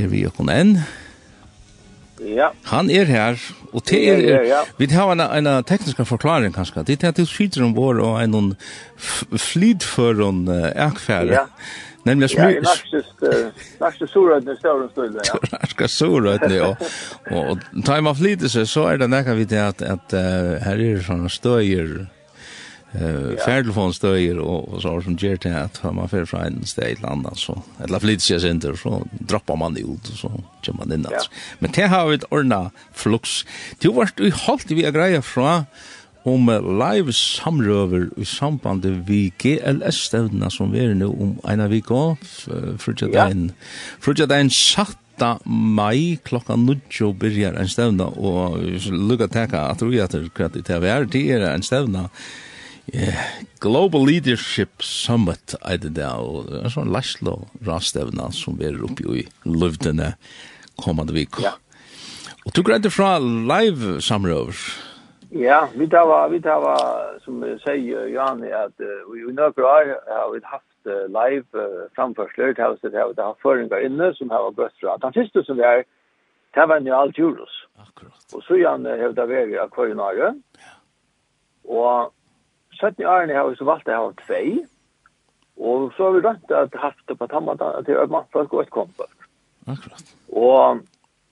er 0.00 0.08
vi 0.08 0.24
okon 0.24 0.52
enn. 0.52 0.78
Ja. 2.24 2.52
Han 2.70 2.88
er 2.94 3.04
her, 3.10 3.40
og 3.74 3.82
det 3.90 4.00
er, 4.08 4.22
er 4.38 4.44
ja. 4.48 4.60
vi 4.78 4.86
har 4.94 5.10
en, 5.12 5.20
en 5.20 5.64
teknisk 5.66 6.00
forklaring 6.08 6.54
kanskje, 6.54 6.86
det 6.88 7.02
er 7.02 7.10
at 7.10 7.18
du 7.20 7.26
skyter 7.28 7.66
om 7.66 7.74
vår 7.76 8.00
og 8.00 8.20
en 8.22 8.54
flydføren 8.96 10.46
uh, 10.48 10.70
ekfære. 10.86 11.34
Ja. 11.34 11.44
Nämligen 12.04 12.28
smy... 12.28 12.48
Ja, 12.60 13.40
nästa 13.80 14.06
surröd 14.06 14.44
när 14.44 14.56
større 14.56 14.88
skulle, 14.90 15.20
ja. 15.24 15.58
Nästa 15.60 15.88
surröd 15.88 16.40
nu, 16.48 16.60
och, 16.60 16.76
och 17.50 17.84
tar 17.84 18.00
man 18.00 18.16
flitig 18.16 18.50
sig 18.50 18.66
så 18.66 18.86
är 18.86 18.98
det 18.98 19.06
näka 19.06 19.34
vid 19.34 19.48
det 19.48 19.68
att, 19.68 19.82
att 19.82 20.12
uh, 20.12 20.20
här 20.60 20.80
är 20.80 21.00
sådana 21.00 21.28
stöjer 21.28 22.06
eh 22.94 23.44
fjärrtelefonstøyer 23.44 24.38
och 24.38 24.68
och 24.74 24.82
så 24.82 25.02
som 25.02 25.16
ger 25.16 25.36
till 25.36 25.52
att 25.52 25.82
man 25.82 26.08
för 26.08 26.24
från 26.24 26.40
en 26.40 26.66
sted 26.66 26.96
till 26.96 27.06
annan 27.06 27.34
så 27.34 27.62
eller 27.84 27.98
flyttas 27.98 28.40
sig 28.40 28.50
inte 28.50 28.76
så 28.76 29.06
droppar 29.18 29.56
man 29.56 29.76
ut 29.76 30.08
och 30.08 30.16
så 30.16 30.42
kör 30.62 30.72
man 30.72 30.92
in 30.92 31.06
Ja. 31.10 31.18
Men 31.58 31.70
det 31.70 31.88
har 31.88 32.06
vi 32.06 32.18
ordna 32.30 32.70
flux. 32.92 33.44
Du 33.78 33.88
vart 33.88 34.16
du 34.16 34.30
halt 34.30 34.70
vi 34.70 34.82
grejer 34.82 35.20
från 35.20 35.64
om 36.24 36.46
live 36.80 37.12
samrøver 37.12 38.08
i 38.16 38.24
samband 38.24 38.86
vi 39.06 39.32
GLS-stevna 39.38 40.50
som 40.50 40.72
vi 40.72 40.80
er 40.84 40.94
nå 40.94 41.10
om 41.12 41.34
en 41.44 41.60
av 41.60 41.68
vika, 41.68 42.16
frutja 42.80 43.10
den, 43.12 43.50
frutja 44.00 44.26
den 44.26 44.50
6. 44.50 44.96
mai 45.44 46.18
klokka 46.24 46.56
9 46.56 47.12
byrjar 47.20 47.60
en 47.60 47.68
stevna, 47.68 48.04
og 48.04 48.56
lukka 48.90 49.26
teka 49.26 49.68
at 49.70 49.82
vi 49.82 50.00
at 50.00 50.16
det 51.12 51.30
er 51.30 51.54
en 51.54 51.62
stevna 51.62 52.08
Yeah, 52.92 53.16
Global 53.60 54.04
Leadership 54.04 54.82
Summit 54.82 55.54
er 55.64 55.78
det 55.80 55.94
der, 55.96 56.20
og 56.20 56.50
det 56.50 56.58
er 56.66 56.72
sånn 56.74 56.92
Laslo 56.92 57.46
Rastevna 57.64 58.28
som 58.36 58.58
er 58.60 58.76
oppe 58.84 59.06
i 59.08 59.22
Løvdene 59.48 60.12
kommande 60.80 61.16
vik. 61.16 61.40
Ja. 61.40 61.54
Og 62.44 62.52
du 62.52 62.60
greide 62.66 62.92
fra 62.92 63.16
live 63.22 64.02
samrøver? 64.04 64.58
Ja, 65.34 65.64
vi 65.74 65.88
tar 65.90 66.04
var, 66.06 66.28
vi 66.28 66.42
tar 66.44 66.60
var, 66.62 67.16
som 67.24 67.40
jeg 67.42 67.56
sier, 67.64 68.04
Johan, 68.12 68.44
at 68.44 68.76
uh, 68.84 68.90
vi 69.10 69.24
i 69.24 69.32
nøkker 69.34 69.64
år 69.66 69.88
har 70.06 70.28
vi 70.34 70.42
haft 70.46 70.90
uh, 70.90 71.06
live 71.08 71.48
uh, 71.56 71.88
framførsler, 71.96 72.52
det 72.52 72.62
har 72.62 72.76
vi 73.08 73.16
hatt 73.18 73.40
føringer 73.42 73.86
inne 73.88 74.12
som 74.14 74.30
har 74.30 74.52
gått 74.52 74.76
fra. 74.82 74.98
Den 75.02 75.16
siste 75.16 75.42
som 75.48 75.56
vi 75.58 75.64
er, 75.66 75.86
det 76.54 76.68
var 76.68 76.84
Njal 76.84 77.10
Djurus. 77.16 77.56
Akkurat. 77.80 78.20
Og 78.36 78.44
så 78.46 78.60
gjerne 78.60 78.92
har 79.00 79.16
det 79.16 79.26
vært 79.32 79.56
akvarionariet. 79.64 80.38
Ja. 80.60 80.76
Og 81.64 82.12
Søtten 82.80 83.04
i 83.04 83.08
årene 83.08 83.36
har 83.36 83.48
vi 83.48 83.58
så 83.58 83.66
valgt 83.68 83.88
å 83.88 83.98
ha 83.98 84.08
tvei, 84.24 84.64
og 85.56 85.92
så 85.96 86.08
har 86.08 86.16
vi 86.16 86.24
rønt 86.24 86.54
at 86.54 86.74
haft 86.82 87.04
det 87.08 87.18
på 87.18 87.28
tammata 87.30 87.70
til 87.86 88.00
at 88.00 88.10
man 88.10 88.26
folk 88.32 88.52
og 88.52 88.64
et 88.64 88.72
kompøk. 88.74 89.28
Akkurat. 89.66 90.14
Og 90.32 90.80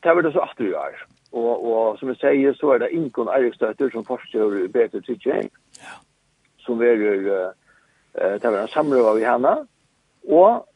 det 0.02 0.14
var 0.14 0.22
det 0.22 0.32
så 0.32 0.44
at 0.44 0.62
vi 0.62 0.70
gjør. 0.70 1.00
Og, 1.32 1.64
og 1.72 1.98
som 1.98 2.12
jeg 2.12 2.20
sier, 2.20 2.54
så 2.54 2.74
er 2.74 2.82
det 2.82 2.92
Inkon 2.92 3.30
Eirikstøtter 3.32 3.90
som 3.92 4.04
forsker 4.04 4.68
bedre 4.72 5.00
Beter 5.00 5.48
ja. 5.80 5.96
som 6.60 6.82
er 6.82 7.00
uh, 7.00 7.50
det 8.14 8.44
var 8.44 8.60
en 8.60 8.68
samråd 8.68 9.08
av 9.08 9.20
henne, 9.24 9.54
og 10.28 10.66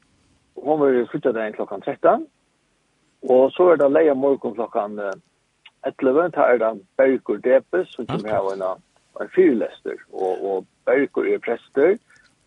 hun 0.65 0.81
var 0.81 1.03
flyttet 1.11 1.37
den 1.37 1.53
klokkan 1.53 1.83
13, 1.83 2.25
og 3.29 3.51
så 3.53 3.69
er 3.73 3.77
det 3.77 3.91
leia 3.93 4.15
morgen 4.15 4.55
klokkan 4.57 4.97
11, 5.85 6.31
da 6.33 6.47
er 6.49 6.59
det 6.59 6.73
Bergur 6.97 7.37
Depes, 7.45 7.93
som 7.93 8.07
kommer 8.07 8.33
her 8.33 8.49
og 8.65 8.81
en 9.23 9.31
fyrlester, 9.35 9.99
og, 10.13 10.45
og 10.45 10.67
Bergur 10.87 11.25
er 11.25 11.39
prester, 11.39 11.97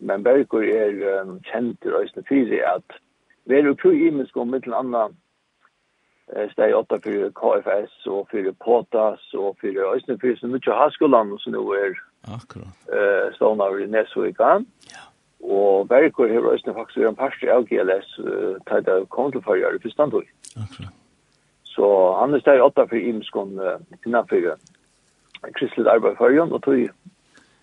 men 0.00 0.24
Bergur 0.24 0.62
er 0.62 1.22
um, 1.22 1.40
kjent 1.50 1.84
i 1.84 1.88
Øystein 1.88 2.24
Fyri 2.28 2.60
at 2.64 3.00
vi 3.44 3.54
er 3.54 3.66
jo 3.66 3.74
pro 3.82 3.90
imensk 3.90 4.36
om 4.36 4.48
mittel 4.48 4.74
eh, 4.74 6.50
steg 6.52 6.74
8 6.74 7.00
for 7.04 7.30
KFS 7.40 8.06
og 8.06 8.28
for 8.30 8.52
Potas 8.64 9.34
og 9.34 9.56
for 9.60 9.94
Øystein 9.94 10.20
Fyri 10.20 10.36
som 10.36 10.50
mye 10.50 10.78
har 10.80 10.90
skolan 10.90 11.38
som 11.38 11.52
nå 11.52 11.64
er 11.72 11.96
eh 12.28 13.34
stående 13.34 13.64
over 13.64 13.78
i 13.78 13.86
Nesvika. 13.86 14.50
Ja. 14.92 15.02
Og 15.42 15.88
Bergur 15.88 16.28
har 16.28 16.52
Øystein 16.52 16.74
faktisk 16.74 16.98
vært 16.98 17.08
en 17.08 17.16
parst 17.16 17.44
av 17.44 17.66
GLS 17.68 18.18
uh, 18.18 18.56
til 18.68 18.84
det 18.86 19.08
kom 19.08 19.32
til 19.32 19.42
forrige 19.42 19.76
i 19.76 19.82
forstand. 19.82 20.12
Akkurat. 20.56 20.94
Så 21.64 21.86
han 22.20 22.34
er 22.34 22.40
steg 22.40 22.62
8 22.62 22.86
for 22.88 22.96
imensk 22.96 23.36
om 23.36 23.58
uh, 23.58 23.80
innanfor 24.06 24.56
kristelig 25.56 25.90
arbeid 25.92 26.18
for 26.18 26.32
Jørgen, 26.32 26.52
og 26.52 26.62
tog 26.62 26.88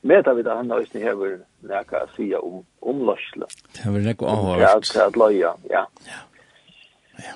med 0.08 0.28
at 0.28 0.38
vi 0.38 0.46
da 0.46 0.56
han 0.60 0.70
har 0.72 0.86
ikke 0.86 1.02
hever 1.04 1.40
nækka 1.68 2.06
å 2.06 2.14
si 2.16 2.30
om, 2.38 2.62
om 2.82 3.04
løsle. 3.10 3.50
Det 3.74 3.84
har 3.84 3.96
vært 3.98 4.10
nekka 4.12 4.32
avhørt. 4.32 4.64
Ja, 4.64 4.74
til 4.80 5.04
at 5.04 5.20
løya, 5.20 5.54
ja. 5.72 5.84
Ja, 6.08 6.24
ja 7.26 7.36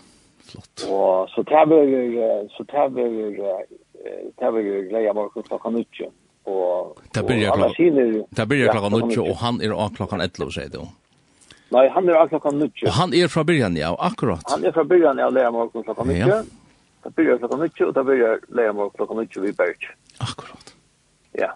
flott. 0.51 0.85
Og 0.89 1.29
så 1.29 1.43
tar 1.43 1.65
vi, 1.65 1.79
så 2.57 2.63
tar 2.63 2.89
vi, 2.89 3.05
tar 4.39 4.51
vi 4.51 4.63
leia 4.91 5.13
morgen 5.13 5.43
klokka 5.47 5.69
nutje. 5.69 6.09
Og, 6.49 6.97
det 7.13 7.23
blir 7.27 8.71
klokka 8.71 8.89
nutje, 8.89 9.21
og 9.21 9.37
han 9.43 9.61
er 9.61 9.75
av 9.75 9.93
klokka 9.97 10.19
11, 10.19 10.51
sier 10.55 10.71
du. 10.73 10.81
Nei, 11.71 11.85
han 11.93 12.09
er 12.09 12.19
av 12.19 12.31
klokka 12.31 12.51
nutje. 12.55 12.87
Og 12.89 12.97
han 12.97 13.13
er 13.15 13.29
fra 13.31 13.45
byrjan, 13.47 13.77
ja, 13.79 13.93
akkurat. 14.09 14.43
Han 14.51 14.65
er 14.65 14.73
fra 14.75 14.83
byrjan, 14.87 15.21
ja, 15.21 15.29
leia 15.31 15.53
morgen 15.53 15.85
klokka 15.85 16.07
nutje. 16.07 16.27
Ja. 16.27 16.41
Det 17.01 17.13
byrjar 17.17 17.39
klokka 17.41 17.61
nutje, 17.61 17.87
og 17.87 17.95
det 17.97 18.05
byrjar 18.09 18.47
leia 18.57 18.73
morgen 18.77 18.97
klokka 18.97 19.19
nutje 19.21 19.45
vi 19.45 19.53
berg. 19.57 19.87
Akkurat. 20.21 20.73
Ja. 21.37 21.51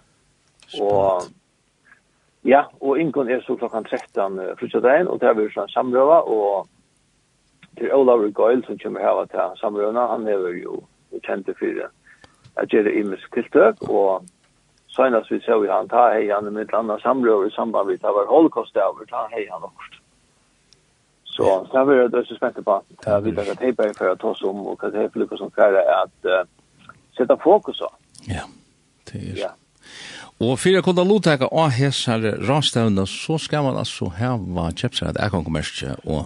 Og 0.81 1.27
ja, 2.45 2.63
og 2.81 3.00
Ingon 3.00 3.29
er 3.29 3.41
så 3.41 3.55
klokkan 3.57 3.86
13 3.86 4.39
uh, 4.39 4.51
frutsadein, 4.60 5.07
og 5.07 5.19
det 5.22 5.29
er 5.29 5.38
vi 5.38 5.48
sånn 5.50 5.72
samrøva, 5.74 6.19
og 6.29 6.67
til 7.79 7.91
Olav 7.93 8.22
Gøyl 8.38 8.62
som 8.67 8.77
kommer 8.77 9.01
her 9.01 9.25
til 9.31 9.57
samrøvna, 9.60 10.05
han 10.12 10.27
er 10.29 10.45
jo 10.62 10.84
kjente 11.25 11.55
for 11.57 11.88
at 12.62 12.69
gjøre 12.72 12.93
imisk 13.01 13.34
tiltøk, 13.34 13.81
og 13.89 14.27
senast 14.93 15.31
vi 15.31 15.41
ser 15.41 15.60
vi 15.63 15.72
han, 15.74 15.89
ta 15.89 16.12
hei 16.13 16.29
han 16.29 16.48
med 16.53 16.67
et 16.67 16.77
annet 16.77 17.01
samrøver 17.01 17.50
i 17.50 17.55
samband 17.55 17.89
med 17.89 18.00
at 18.00 18.05
det 18.05 18.15
var 18.19 18.29
holocaust 18.29 18.77
over, 18.77 19.10
ta 19.10 19.25
hei 19.34 19.48
han 19.50 19.65
også. 19.65 20.01
Så 21.36 21.50
det 21.65 21.79
har 21.79 21.89
vi 21.89 21.98
er 22.00 22.13
døse 22.13 22.38
spente 22.38 22.63
på 22.63 22.77
at 22.77 23.24
vi 23.25 23.34
tar 23.36 23.51
at 23.51 23.60
hei 23.60 23.74
bare 23.75 23.98
for 23.98 24.13
å 24.13 24.15
ta 24.22 24.31
oss 24.31 24.45
om, 24.45 24.62
og 24.69 24.79
hva 24.79 24.93
det 24.93 25.01
er 25.01 25.12
for 25.12 25.25
lykkes 25.25 25.41
som 25.41 25.51
kjære 25.57 25.81
er 25.81 26.05
at 26.05 26.29
uh, 26.29 26.93
sette 27.17 27.41
fokus 27.43 27.81
på. 27.81 27.89
Ja, 28.32 28.48
det 29.12 29.22
er. 29.22 29.38
Ja. 29.44 29.53
Og 30.44 30.58
fyrir 30.60 30.84
kunna 30.84 31.05
lutaka 31.08 31.48
av 31.48 31.72
hesar 31.72 32.24
rastavna, 32.44 33.05
så 33.08 33.38
skal 33.39 33.63
man 33.63 33.77
altså 33.79 34.10
hava 34.17 34.67
kjepsar 34.75 35.13
et 35.13 35.20
ekonkommerskje, 35.24 35.94
og 36.03 36.25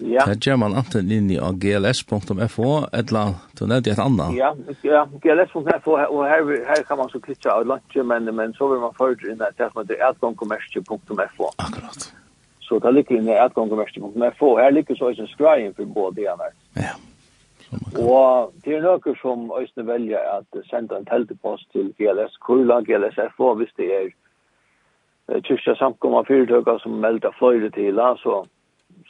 ja. 0.00 0.24
det 0.24 0.38
gjør 0.46 0.56
man 0.62 0.76
anten 0.80 1.12
inn 1.12 1.28
i 1.28 1.36
gls.fo, 1.36 2.70
eller 3.00 3.34
du 3.58 3.66
nevnte 3.68 3.92
et 3.92 4.00
annet. 4.00 4.38
Ja, 4.38 4.54
ja 4.86 5.04
gls.fo, 5.20 5.98
og 5.98 6.24
her, 6.24 6.48
her 6.70 6.82
kan 6.88 7.02
man 7.02 7.12
så 7.12 7.20
klitsa 7.20 7.58
av 7.58 7.68
lunge, 7.68 8.08
men, 8.14 8.32
men 8.32 8.56
så 8.56 8.70
vil 8.72 8.80
man 8.80 8.96
fyrir 8.96 9.34
inn 9.34 9.44
at 9.44 9.58
det 9.60 9.68
som 9.72 9.82
heter 9.82 10.00
ekonkommerskje.fo. 10.08 11.52
Akkurat. 11.58 12.10
Så 12.64 12.80
det 12.80 12.94
ligger 12.96 13.20
inn 13.20 13.28
i 13.28 13.36
ekonkommerskje.fo, 13.44 14.54
her 14.56 14.72
ligger 14.72 14.96
så 14.96 15.12
en 15.12 15.34
skrein 15.36 15.76
for 15.76 15.98
både 15.98 16.24
igjen 16.24 16.46
her. 16.48 16.56
Ja. 16.80 16.94
Og 18.00 18.52
det 18.64 18.76
er 18.76 18.84
noe 18.84 19.14
som 19.20 19.48
Øystein 19.60 19.86
velger 19.86 20.20
at 20.38 20.60
senda 20.70 20.98
en 20.98 21.08
teltepost 21.08 21.66
til 21.72 21.92
GLS 21.98 22.36
Kurla, 22.46 22.80
GLS 22.86 23.18
FO, 23.36 23.54
hvis 23.54 23.72
det 23.78 23.88
er 24.00 24.12
kyrkja 25.28 25.76
samkomma 25.78 26.24
fyrtøkker 26.28 26.78
som 26.82 27.00
melder 27.00 27.32
fløyre 27.38 27.70
til, 27.72 28.00
så, 28.20 28.42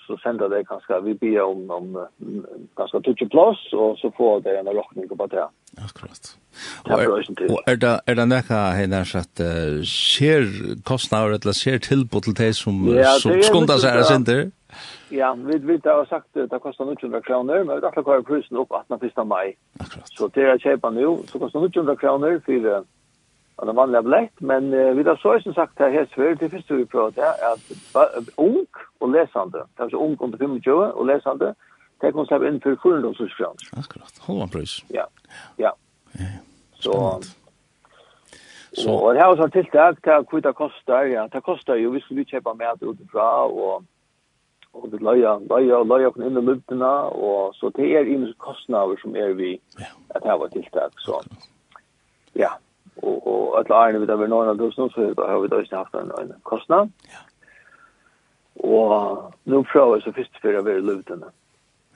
så 0.06 0.16
sender 0.22 0.48
det 0.48 0.66
ganske, 0.68 1.00
vi 1.04 1.14
bier 1.18 1.42
om, 1.42 1.64
om 1.70 1.98
ganske 2.78 3.00
tutsi 3.02 3.26
plass, 3.32 3.60
og 3.72 3.98
så 3.98 4.10
får 4.16 4.44
det 4.46 4.58
en 4.60 4.70
råkning 4.78 5.10
på 5.10 5.26
det. 5.32 5.46
Akkurat. 5.82 6.34
Og 6.84 6.92
er, 7.02 7.08
og 7.50 7.60
er 7.66 7.76
det, 7.82 7.94
er 8.06 8.14
det 8.14 8.28
nekka 8.30 8.60
henne 8.78 9.00
sagt 9.04 9.42
uh, 9.42 9.82
ser 9.82 10.46
kostnader, 10.86 11.40
eller 11.40 11.56
ser 11.56 11.78
tilbud 11.82 12.28
til 12.28 12.36
de 12.38 12.52
som, 12.54 12.78
ja, 12.94 13.16
som 13.18 13.34
skundar 13.42 13.82
seg 13.82 13.98
her, 13.98 14.06
Sinter? 14.06 14.44
Ja, 14.44 14.63
Ja, 15.08 15.34
vi 15.34 15.58
vet 15.58 15.84
har 15.84 16.04
sagt 16.04 16.26
det, 16.32 16.46
det 16.46 16.58
kostar 16.58 16.84
900 16.84 17.20
kronor, 17.20 17.64
men 17.64 17.80
det 17.80 17.86
har 17.94 18.02
kvar 18.02 18.22
prisen 18.22 18.56
upp 18.56 18.72
18 18.72 18.98
1. 19.02 19.26
maj. 19.26 19.56
Akkurat. 19.80 20.08
Så 20.08 20.28
det 20.28 20.42
är 20.42 20.58
köpa 20.58 20.90
nu, 20.90 21.18
så 21.26 21.38
kostar 21.38 21.60
900 21.60 21.96
kronor 21.96 22.40
för 22.44 22.84
av 23.56 23.66
den 23.66 23.76
vanliga 23.76 24.02
bläkt, 24.02 24.40
men 24.40 24.72
eh, 24.74 24.94
vi 24.94 25.02
har 25.02 25.16
så 25.16 25.40
som 25.40 25.54
sagt 25.54 25.78
här 25.78 25.90
helt 25.90 26.10
svårt, 26.10 26.40
det 26.40 26.48
första 26.48 26.74
vi 26.74 26.86
pratar 26.86 27.22
är 27.22 27.52
att 27.52 28.28
ung 28.36 28.66
och 28.98 29.08
läsande, 29.08 29.64
kanske 29.76 29.96
ung 29.96 30.16
under 30.20 30.38
25 30.38 30.92
och 30.94 31.06
läsande, 31.06 31.54
det 32.00 32.12
kan 32.12 32.26
släppa 32.26 32.48
in 32.48 32.60
för 32.60 32.76
400 32.82 33.14
kronor. 33.36 33.56
Akkurat, 33.72 34.18
Håll 34.20 34.36
hålla 34.36 34.48
pris. 34.48 34.84
Ja, 34.88 35.06
ja. 35.56 35.76
ja. 36.12 36.24
Så, 36.74 37.20
så, 38.72 38.94
och 38.94 39.14
det 39.14 39.20
här 39.20 39.26
var 39.26 39.36
så 39.36 39.48
tilltag, 39.48 39.96
det 40.02 40.10
här 40.10 40.24
kvittar 40.24 40.52
kostar, 40.52 41.04
ja, 41.04 41.28
det 41.28 41.40
kostar 41.40 41.76
ju, 41.76 41.90
vi 41.90 42.00
skulle 42.00 42.24
köpa 42.24 42.54
med 42.54 42.76
utifrån 42.80 43.50
och 43.50 43.82
og 44.74 44.90
det 44.92 45.00
løya, 45.02 45.38
løya, 45.50 45.82
løya 45.86 46.10
på 46.10 46.22
inn 46.22 46.38
i 46.38 46.42
luftina, 46.42 46.92
og 47.14 47.54
så 47.58 47.70
det 47.76 47.92
er 47.94 48.10
imensk 48.10 48.38
kostnader 48.42 48.98
som 49.02 49.14
er 49.16 49.34
vi 49.38 49.54
at 50.14 50.26
her 50.26 50.38
var 50.40 50.50
tiltak, 50.52 50.98
så 51.04 51.20
ja, 52.34 52.50
og, 52.96 53.26
og 53.26 53.58
alle 53.60 53.78
årene 53.78 54.02
vi 54.02 54.10
da 54.10 54.18
var 54.18 54.30
noen 54.32 54.58
tusen, 54.58 54.90
så 54.90 55.06
har 55.18 55.38
vi 55.42 55.52
da 55.52 55.62
ikke 55.62 55.78
haft 55.78 55.96
en, 56.00 56.10
en 56.18 56.34
kostnad. 56.42 56.90
Ja. 57.12 57.22
Og 58.64 59.32
nå 59.50 59.62
prøver 59.70 59.96
jeg 59.96 60.06
så 60.06 60.14
først 60.18 60.42
for 60.42 60.58
å 60.58 60.66
være 60.66 60.82
i 60.82 60.86
luftina. 60.88 61.30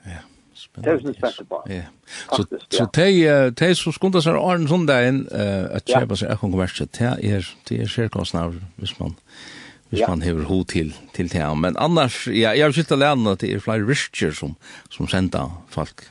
Ja, 0.07 0.23
spennende. 0.55 1.11
Det 1.11 1.23
er 1.23 1.37
jo 1.39 1.47
på. 1.51 1.61
Ja. 1.71 1.85
Så, 2.31 2.47
så 2.71 2.89
de, 2.95 3.71
som 3.75 3.95
skunder 3.95 4.23
seg 4.23 4.39
åren 4.39 4.67
sånn 4.71 4.87
der 4.87 5.11
inn, 5.11 5.23
at 5.29 5.87
kjøper 5.87 6.19
seg 6.19 6.31
ekkong 6.35 6.55
verset, 6.59 6.95
det 6.95 7.15
er, 7.35 7.55
det 7.67 7.83
er 7.83 7.91
skjerkostnader 7.91 8.61
hvis 8.79 8.95
man... 9.03 9.17
Ja 9.19 9.59
hvis 9.89 10.03
ja. 10.03 10.09
man 10.09 10.21
hever 10.21 10.45
ho 10.49 10.61
til, 10.63 10.93
til 11.15 11.31
det. 11.31 11.45
Men 11.57 11.77
annars, 11.81 12.27
ja, 12.27 12.53
jeg 12.53 12.67
har 12.67 12.75
sitt 12.75 12.91
alene 12.93 13.33
at 13.33 13.41
det 13.41 13.53
er 13.53 13.63
flere 13.63 13.87
virkjer 13.87 14.35
som, 14.37 14.55
som 14.93 15.09
sender 15.09 15.49
folk. 15.73 16.05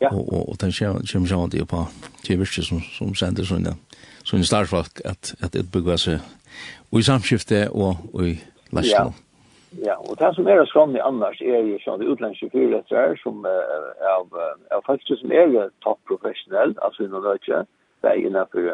Ja. 0.00 0.12
Og, 0.12 0.22
og, 0.32 0.48
og 0.52 0.60
den 0.60 0.74
kommer 0.74 1.28
sånn 1.28 1.48
at 1.48 1.54
det 1.54 1.66
på 1.70 1.84
til 2.24 2.40
virkjer 2.40 2.66
som, 2.66 2.80
som 2.94 3.14
sender 3.18 3.46
sånne, 3.46 3.74
sånne 4.24 4.46
starfolk 4.46 5.02
at, 5.04 5.34
at 5.42 5.52
det 5.54 5.66
bygger 5.72 6.00
seg 6.00 6.32
og 6.92 7.00
i 7.00 7.06
samskifte 7.06 7.66
og, 7.72 7.96
og 8.14 8.28
i 8.28 8.34
lastene. 8.74 9.10
Ja. 9.82 9.90
ja, 9.90 9.94
og 9.98 10.18
det 10.20 10.30
som 10.36 10.46
er 10.46 10.62
sånn 10.70 10.94
i 10.94 11.02
annars 11.02 11.40
er 11.42 11.64
jo 11.66 11.80
sånn 11.82 12.02
at 12.02 12.12
utlandske 12.14 12.50
fyrretter 12.52 13.16
som 13.22 13.42
uh, 13.42 13.90
er, 13.98 14.52
er 14.70 14.84
faktisk 14.86 15.18
som 15.22 15.34
er 15.34 15.72
topprofessionell, 15.82 16.76
altså 16.86 17.08
innan 17.08 17.26
det 17.26 17.34
ikke, 17.40 17.64
det 18.04 18.12
er 18.12 18.22
innenfor 18.22 18.70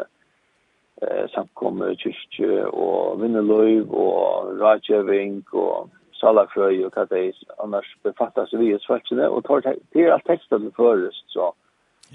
eh, 1.07 1.25
samkommer, 1.33 1.95
kyrkje 2.01 2.67
og 2.67 3.21
vinneløyv 3.21 3.93
og 3.93 4.53
rådgjøving 4.61 5.43
og 5.53 5.89
salafrøy 6.21 6.83
og 6.85 6.93
hva 6.95 7.05
det 7.09 7.23
er. 7.29 7.39
Annars 7.63 7.89
befatter 8.05 8.49
seg 8.49 8.61
vi 8.61 8.73
i 8.73 8.81
svartsene 8.83 9.29
og 9.29 9.45
tar 9.47 9.65
til 9.65 10.11
alt 10.13 10.27
tekstet 10.29 10.65
det 10.65 10.73
først. 10.77 11.23
Så, 11.33 11.51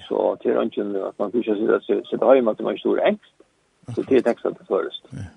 så 0.08 0.36
til 0.42 0.60
ønsken 0.62 0.94
at 0.96 1.18
man 1.18 1.34
ikke 1.34 1.56
sitter, 1.58 1.80
sitter 2.10 2.34
hjemme 2.34 2.54
at 2.54 2.62
man 2.62 2.74
er 2.74 2.84
stor 2.84 3.02
engst, 3.10 3.34
så 3.94 4.02
til 4.04 4.22
tekstet 4.22 4.58
det 4.60 4.68
først. 4.70 5.10
Ja. 5.12 5.28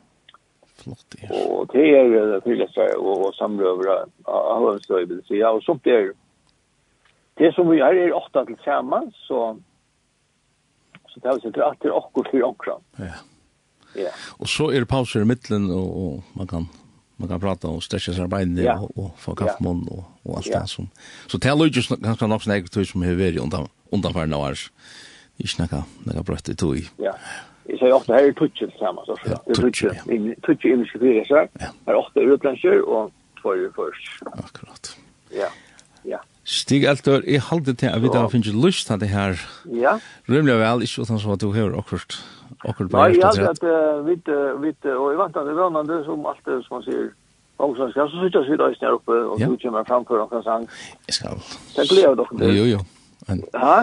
Flott, 0.80 1.16
ja. 1.22 1.30
Og 1.52 1.68
det 1.74 1.88
er 1.92 2.40
fyrlesere 2.44 2.96
og, 2.98 3.26
og 3.28 3.34
samrøvere 3.36 4.06
av 4.28 4.62
høvnstøy, 4.64 5.10
vil 5.10 5.24
si. 5.28 5.42
Ja, 5.42 5.52
og 5.52 5.64
sånt 5.66 5.88
er 5.88 6.14
det 7.40 7.50
som 7.56 7.68
vi 7.72 7.82
er 7.84 7.96
er 7.96 8.16
åtta 8.16 8.46
til 8.48 8.58
sammen, 8.64 9.12
så 9.28 9.58
så 11.10 11.20
det 11.20 11.26
er 11.26 11.36
jo 11.36 11.42
sikkert 11.42 11.66
at 11.66 11.82
det 11.82 11.90
er 11.90 11.98
okkur 11.98 12.28
fyrir 12.32 12.46
okkur. 12.46 12.82
Ja. 13.00 13.18
Ja. 13.96 14.12
Og 14.40 14.50
så 14.50 14.72
är 14.72 14.80
det 14.80 14.86
pauser 14.86 15.22
i 15.22 15.26
mitten 15.26 15.72
och, 15.72 16.06
och 16.06 16.24
man 16.34 16.48
kan 16.48 16.68
man 17.16 17.30
kan 17.30 17.40
prata 17.40 17.68
om 17.68 17.82
stretchesarbeid 17.82 18.60
ja. 18.60 18.80
och, 18.80 18.98
och 18.98 19.20
få 19.20 19.36
kaffemånd 19.36 19.90
og, 19.90 20.04
och 20.24 20.38
alt 20.38 20.48
ja. 20.48 20.60
det 20.60 20.68
som. 20.68 20.90
Så 21.28 21.38
det 21.38 21.50
er 21.50 21.66
ju 21.66 21.98
ganska 22.02 22.28
nog 22.28 22.42
sånn 22.42 22.54
eget 22.54 22.88
som 22.88 23.02
har 23.02 23.16
vært 23.16 23.40
undan, 23.40 23.68
undanfærende 23.92 24.38
år. 24.38 24.56
Ikke 25.40 25.64
noe, 25.64 25.84
några 26.06 26.24
brøtt 26.24 26.50
i 26.50 26.56
tog. 26.56 26.80
Ja. 27.00 27.14
Jeg 27.70 27.80
sier 27.80 27.94
ofte 27.94 28.16
her 28.16 28.28
er 28.28 28.34
tutsen 28.34 28.72
sammen. 28.80 29.06
Så. 29.06 29.16
Ja, 29.26 29.38
tutsen, 29.54 29.94
ja. 29.94 30.36
Tutsen 30.48 30.72
i 30.72 30.76
musikfyrer, 30.82 31.18
jeg 31.20 31.28
sier. 31.30 31.50
Her 31.60 31.94
er 31.94 32.00
ofte 32.00 32.24
utlandskjør 32.24 32.82
og 32.88 33.12
tvær 33.42 33.68
først. 33.76 34.10
Akkurat. 34.32 34.94
Ja. 35.36 35.52
Stig 36.50 36.86
Eltor, 36.90 37.22
jeg 37.30 37.44
halte 37.46 37.76
til 37.78 37.92
at 37.94 38.02
vi 38.02 38.10
da 38.10 38.24
finner 38.32 38.56
lyst 38.66 38.88
til 38.90 38.98
det 39.00 39.10
her. 39.12 39.38
Ja. 39.70 40.00
Rymlig 40.30 40.56
vel, 40.58 40.82
ikke 40.82 41.04
utan 41.06 41.20
som 41.22 41.32
at 41.36 41.42
du 41.42 41.52
har 41.54 41.76
akkurat. 41.78 42.16
akkurat 42.66 42.94
Nei, 42.96 43.10
jeg 43.20 43.26
halte 43.26 43.50
at 43.52 44.06
vi, 44.08 44.16
vi, 44.64 44.72
og 44.96 45.12
jeg 45.12 45.20
vant 45.20 45.38
at 45.38 45.46
det 45.46 45.54
var 45.60 45.70
noe 45.76 45.98
som 46.08 46.24
alt 46.32 46.48
det 46.48 46.58
som 46.66 46.80
man 46.80 46.86
sier, 46.88 47.12
og 47.62 47.76
så 47.78 47.90
skal 47.92 48.02
jeg 48.02 48.24
sitte 48.24 48.42
og 48.42 48.48
sitte 48.48 48.72
her 48.82 48.96
oppe, 48.98 49.18
og 49.30 49.38
du 49.38 49.58
kommer 49.62 49.86
framfor 49.86 50.24
noen 50.24 50.46
sang. 50.48 50.66
Jeg 51.06 51.20
skal. 51.20 51.38
Det 51.76 51.86
gleder 51.92 52.18
dere 52.18 52.40
til. 52.40 52.56
Jo, 52.58 52.64
jo. 52.72 52.80
Men, 53.28 53.44
ja? 53.54 53.76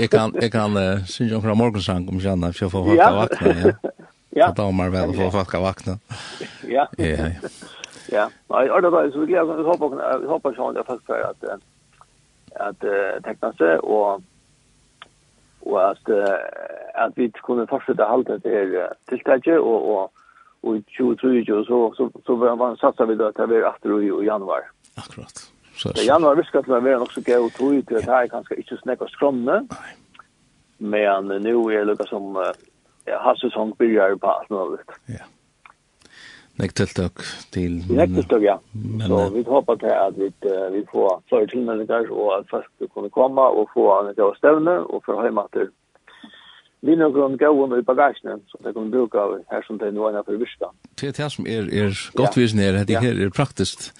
jeg 0.00 0.10
kan, 0.10 0.32
jeg 0.40 0.52
kan 0.54 0.76
uh, 0.80 1.04
synge 1.04 1.36
omkring 1.36 1.58
morgensang 1.60 2.08
om 2.08 2.20
kjenne, 2.22 2.52
for 2.54 2.64
jeg 2.64 2.72
får 2.72 2.86
folk 2.86 3.02
av 3.04 3.18
vakna. 3.18 3.52
Ja. 3.52 3.74
ja. 4.40 4.48
Og 4.48 4.56
da 4.56 4.70
må 4.70 4.86
jeg 4.88 4.94
vel 4.96 5.12
få 5.18 5.28
folk 5.34 5.52
av 5.58 5.68
vakna. 5.68 5.98
Ja. 6.64 6.86
Ja, 6.96 7.28
ja. 7.28 7.52
Ja, 8.10 8.24
nei, 8.50 8.64
det 8.66 8.88
er 8.88 8.90
det, 8.90 9.12
så 9.12 9.20
vi 9.20 9.28
gleder 9.28 9.52
oss, 9.52 9.60
vi 9.60 10.30
håper 10.30 10.56
sånn 10.56 10.80
at 10.80 10.88
folk 10.88 11.04
får 11.06 11.28
at 11.28 11.60
at 12.68 12.86
uh, 12.86 13.18
tekna 13.24 13.52
seg, 13.58 13.84
og, 13.84 14.22
og 15.66 15.76
at, 15.82 16.12
uh, 16.12 17.04
at 17.04 17.16
vi 17.16 17.30
kunne 17.42 17.66
fortsette 17.70 18.08
halte 18.08 18.38
til 18.44 18.76
uh, 18.76 18.90
tiltaket, 19.10 19.58
og, 19.58 19.88
og, 19.94 20.26
og 20.62 20.76
i 20.76 20.84
2023 20.96 21.64
så, 21.68 21.80
så, 21.96 22.10
så, 22.12 22.22
så 22.26 22.56
man 22.60 22.76
satsa 22.80 23.08
vi 23.08 23.18
da 23.20 23.30
til 23.32 23.46
å 23.46 23.52
være 23.54 23.72
etter 23.72 23.96
i, 23.96 24.12
i 24.12 24.28
januar. 24.28 24.68
Akkurat. 24.96 25.44
Så, 25.72 25.88
så. 25.88 26.04
januar 26.04 26.36
virker 26.36 26.66
til 26.66 26.76
å 26.76 26.82
være 26.84 27.00
nok 27.00 27.14
så 27.16 27.24
gøy 27.24 27.38
og 27.38 27.52
tog 27.56 27.76
til 27.88 28.00
at 28.02 28.10
her 28.12 28.32
kanskje 28.32 28.60
ikke 28.60 28.80
snakke 28.84 29.10
skromne, 29.14 29.62
men 30.78 31.32
uh, 31.32 31.40
nå 31.40 31.58
er 31.70 31.84
det 31.84 31.90
lukket 31.92 32.12
som 32.12 32.36
uh, 32.36 32.52
har 33.10 33.42
sesong 33.42 33.76
byrjar 33.80 34.18
på 34.20 34.32
alt 34.32 34.50
mulig. 34.52 34.82
Ja. 35.08 35.20
Yeah. 35.20 35.28
Nek 36.60 36.74
tiltak 36.76 37.22
til... 37.54 37.80
Nekk 37.88 38.14
tiltak, 38.18 38.42
ja. 38.44 38.56
Men, 38.76 39.06
så 39.08 39.20
vi 39.34 39.44
håper 39.48 39.78
til 39.80 39.92
at 39.96 40.16
vi, 40.18 40.28
uh, 40.46 40.66
vi 40.74 40.82
får 40.92 41.22
flere 41.32 41.48
tilmeldinger, 41.52 42.10
og 42.12 42.34
at 42.38 42.50
folk 42.52 42.90
kunne 42.94 43.12
komme 43.14 43.46
og 43.60 43.70
få 43.74 43.86
en 43.98 44.10
gav 44.18 44.34
stevne, 44.38 44.80
og 44.86 45.02
for 45.06 45.22
hjemme 45.24 45.46
til 45.56 45.70
vi 46.80 46.96
nå 46.96 47.10
kan 47.12 47.36
gå 47.36 47.48
under 47.64 47.78
i 47.78 47.84
bagasjen, 47.84 48.40
så 48.48 48.58
det 48.64 48.72
kan 48.72 48.90
bruke 48.90 49.24
her 49.52 49.64
som 49.66 49.78
det 49.78 49.90
nå 49.92 50.06
er 50.08 50.22
for 50.24 50.40
virka. 50.40 50.70
Det 50.96 51.10
er 51.10 51.16
det 51.18 51.32
som 51.32 51.46
er, 51.46 51.68
er 51.68 51.92
godt 52.16 52.36
ja. 52.36 52.40
visnere, 52.40 52.84
det 52.88 53.02
her 53.04 53.20
er 53.20 53.32
praktisk. 53.36 53.90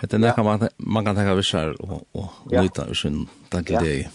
Det 0.00 0.12
er 0.12 0.20
nekka 0.20 0.44
man, 0.44 0.68
man 0.76 1.08
kan 1.08 1.16
tenke 1.16 1.36
visser 1.38 1.72
og, 1.80 2.04
og, 2.12 2.28
og 2.44 2.52
ja. 2.52 2.62
nyta 2.62 2.84
sin 2.94 3.24
tanke 3.50 3.78
ja. 3.78 3.80
det. 3.80 4.10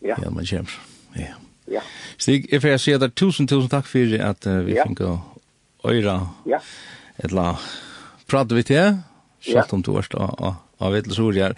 Ja. 0.00 0.16
Ja, 0.22 0.30
man 0.30 0.48
kommer. 0.48 0.80
Ja. 1.16 1.36
Ja. 1.68 1.80
Stig, 2.18 2.48
jeg 2.52 2.62
får 2.62 2.76
si 2.80 2.92
at 2.96 3.04
tusen, 3.16 3.48
tusen 3.48 3.70
takk 3.72 3.86
for 3.88 4.16
at 4.20 4.48
uh, 4.48 4.58
vi 4.64 4.78
ja. 4.78 4.88
fikk 4.88 5.04
å 5.04 5.14
øyre. 5.84 6.16
Ja 6.48 6.60
etla 7.18 7.56
pratar 8.30 8.56
vi 8.56 8.62
til 8.62 9.02
till 9.42 9.54
Sjalt 9.54 9.72
om 9.72 9.82
du 9.82 9.92
erst 9.98 10.14
av 10.14 10.54
av 10.78 10.92
vetle 10.92 11.14
sorgar. 11.14 11.54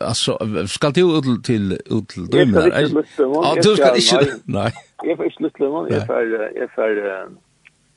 Alltså 0.00 0.38
ska 0.66 0.90
du 0.90 1.00
ut 1.18 1.44
till 1.44 1.72
ut 1.72 2.08
till 2.08 2.26
dömer. 2.26 2.90
Ja, 3.18 3.54
du 3.62 3.76
ska 3.76 3.96
inte 3.96 4.34
nej. 4.44 4.72
Jag 5.02 5.16
får 5.16 5.26
inte 5.26 5.42
lyssna 5.42 5.68
man. 5.68 5.88
Jag 5.90 6.06
får 6.06 6.22
jag 6.54 6.70
får 6.74 7.30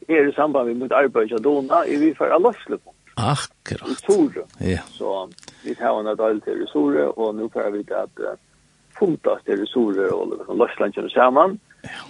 är 0.08 0.30
i 0.30 0.34
samband 0.34 0.68
med 0.68 0.78
mitt 0.78 0.92
arbete 0.92 1.36
dona 1.36 1.86
i 1.86 1.96
vi 1.96 2.16
för 2.16 2.30
alla 2.30 2.54
slut. 2.54 2.82
Akkurat. 3.16 4.00
Sor. 4.00 4.46
Ja. 4.58 4.78
Så 4.92 5.30
vi 5.64 5.76
har 5.80 6.00
en 6.00 6.18
del 6.18 6.42
till 6.42 6.54
resurser 6.54 7.20
och 7.20 7.36
nu 7.36 7.50
får 7.50 7.72
vi 7.72 7.80
att 7.94 8.40
funtas 9.00 9.44
till 9.44 9.60
resurser 9.60 10.14
och 10.14 10.38
liksom 10.38 10.58
Lanchen 10.80 11.10
samman. 11.10 11.50
Mm 11.50 11.60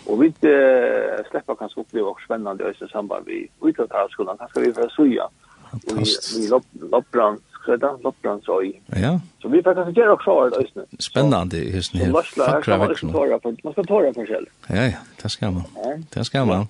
Og 0.08 0.20
vi 0.22 0.30
uh, 0.30 1.24
slipper 1.30 1.58
kanskje 1.60 1.82
oppleve 1.84 2.12
også 2.12 2.28
spennende 2.28 2.64
i 2.64 2.68
Øystein 2.70 2.92
samband 2.92 3.26
vi 3.30 3.40
utlatt 3.62 3.96
av 3.98 4.12
skolen. 4.14 4.38
Kanskje 4.42 4.66
vi 4.68 4.74
får 4.78 4.94
Suja. 4.96 5.28
Og 5.74 5.98
Vi, 5.98 6.06
vi 6.38 6.48
loppbrann, 6.94 7.40
skrøyda, 7.58 7.96
loppbrannsøy. 8.04 8.74
Ja. 9.02 9.16
Så 9.42 9.50
vi 9.50 9.62
får 9.66 9.78
kanskje 9.80 9.96
gjøre 9.98 10.18
også 10.18 10.38
av 10.38 10.58
Øystein. 10.62 10.90
Spennende 11.00 11.64
høsten 11.74 12.04
her. 12.04 12.18
Fakra 12.38 12.80
vekkene. 12.86 13.28
Man 13.64 13.76
skal 13.76 13.88
tåre 13.90 14.14
for 14.16 14.30
selv. 14.30 14.50
Ja, 14.70 14.90
ja, 14.92 15.06
det 15.22 15.32
skal 15.32 15.56
man. 15.58 15.70
Ja. 15.86 15.96
Det 16.16 16.26
skal 16.30 16.50
man. 16.50 16.68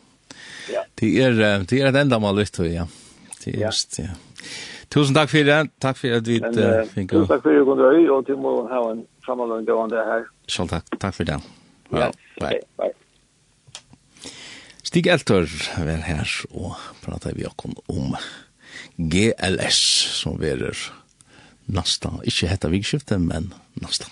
Ja. 0.71 0.85
Det 0.99 1.09
er, 1.23 1.41
det 1.69 1.81
er 1.81 1.89
et 1.91 1.97
enda 2.05 2.19
mal 2.23 2.37
litt, 2.39 2.59
ja. 2.63 2.85
Det 3.43 3.57
er 3.57 3.65
just, 3.65 3.99
ja. 3.99 4.13
Tusen 4.93 5.15
takk 5.17 5.31
for 5.31 5.47
det. 5.47 5.59
Takk 5.81 5.97
for 5.97 6.15
at 6.19 6.27
vi 6.29 6.37
uh, 6.39 6.85
fikk... 6.93 7.09
Tusen 7.11 7.27
takk 7.27 7.43
for 7.43 7.51
det, 7.51 7.65
Gondrøy, 7.67 8.07
og 8.13 8.23
til 8.29 8.39
må 8.39 8.61
ha 8.69 8.85
en 8.93 9.03
fremadlønn 9.25 9.67
gående 9.67 10.07
her. 10.07 10.27
Selv 10.47 10.71
takk. 10.71 10.87
Takk 11.01 11.17
for 11.17 11.27
det. 11.27 11.41
Ja, 11.93 11.99
Yeah. 11.99 12.11
Bye. 12.39 12.47
Okay, 12.47 12.61
bye. 12.77 12.93
Stig 14.83 15.07
Eltor 15.07 15.47
vel 15.85 16.03
her 16.05 16.29
og 16.51 16.75
pratet 17.01 17.37
vi 17.37 17.45
okkur 17.47 17.77
om 17.89 18.17
GLS 18.97 19.79
som 20.19 20.35
verer 20.41 20.77
nasta, 21.65 22.11
ikkje 22.27 22.49
hetta 22.51 22.69
vikskiftet, 22.73 23.21
men 23.21 23.53
nasta. 23.81 24.09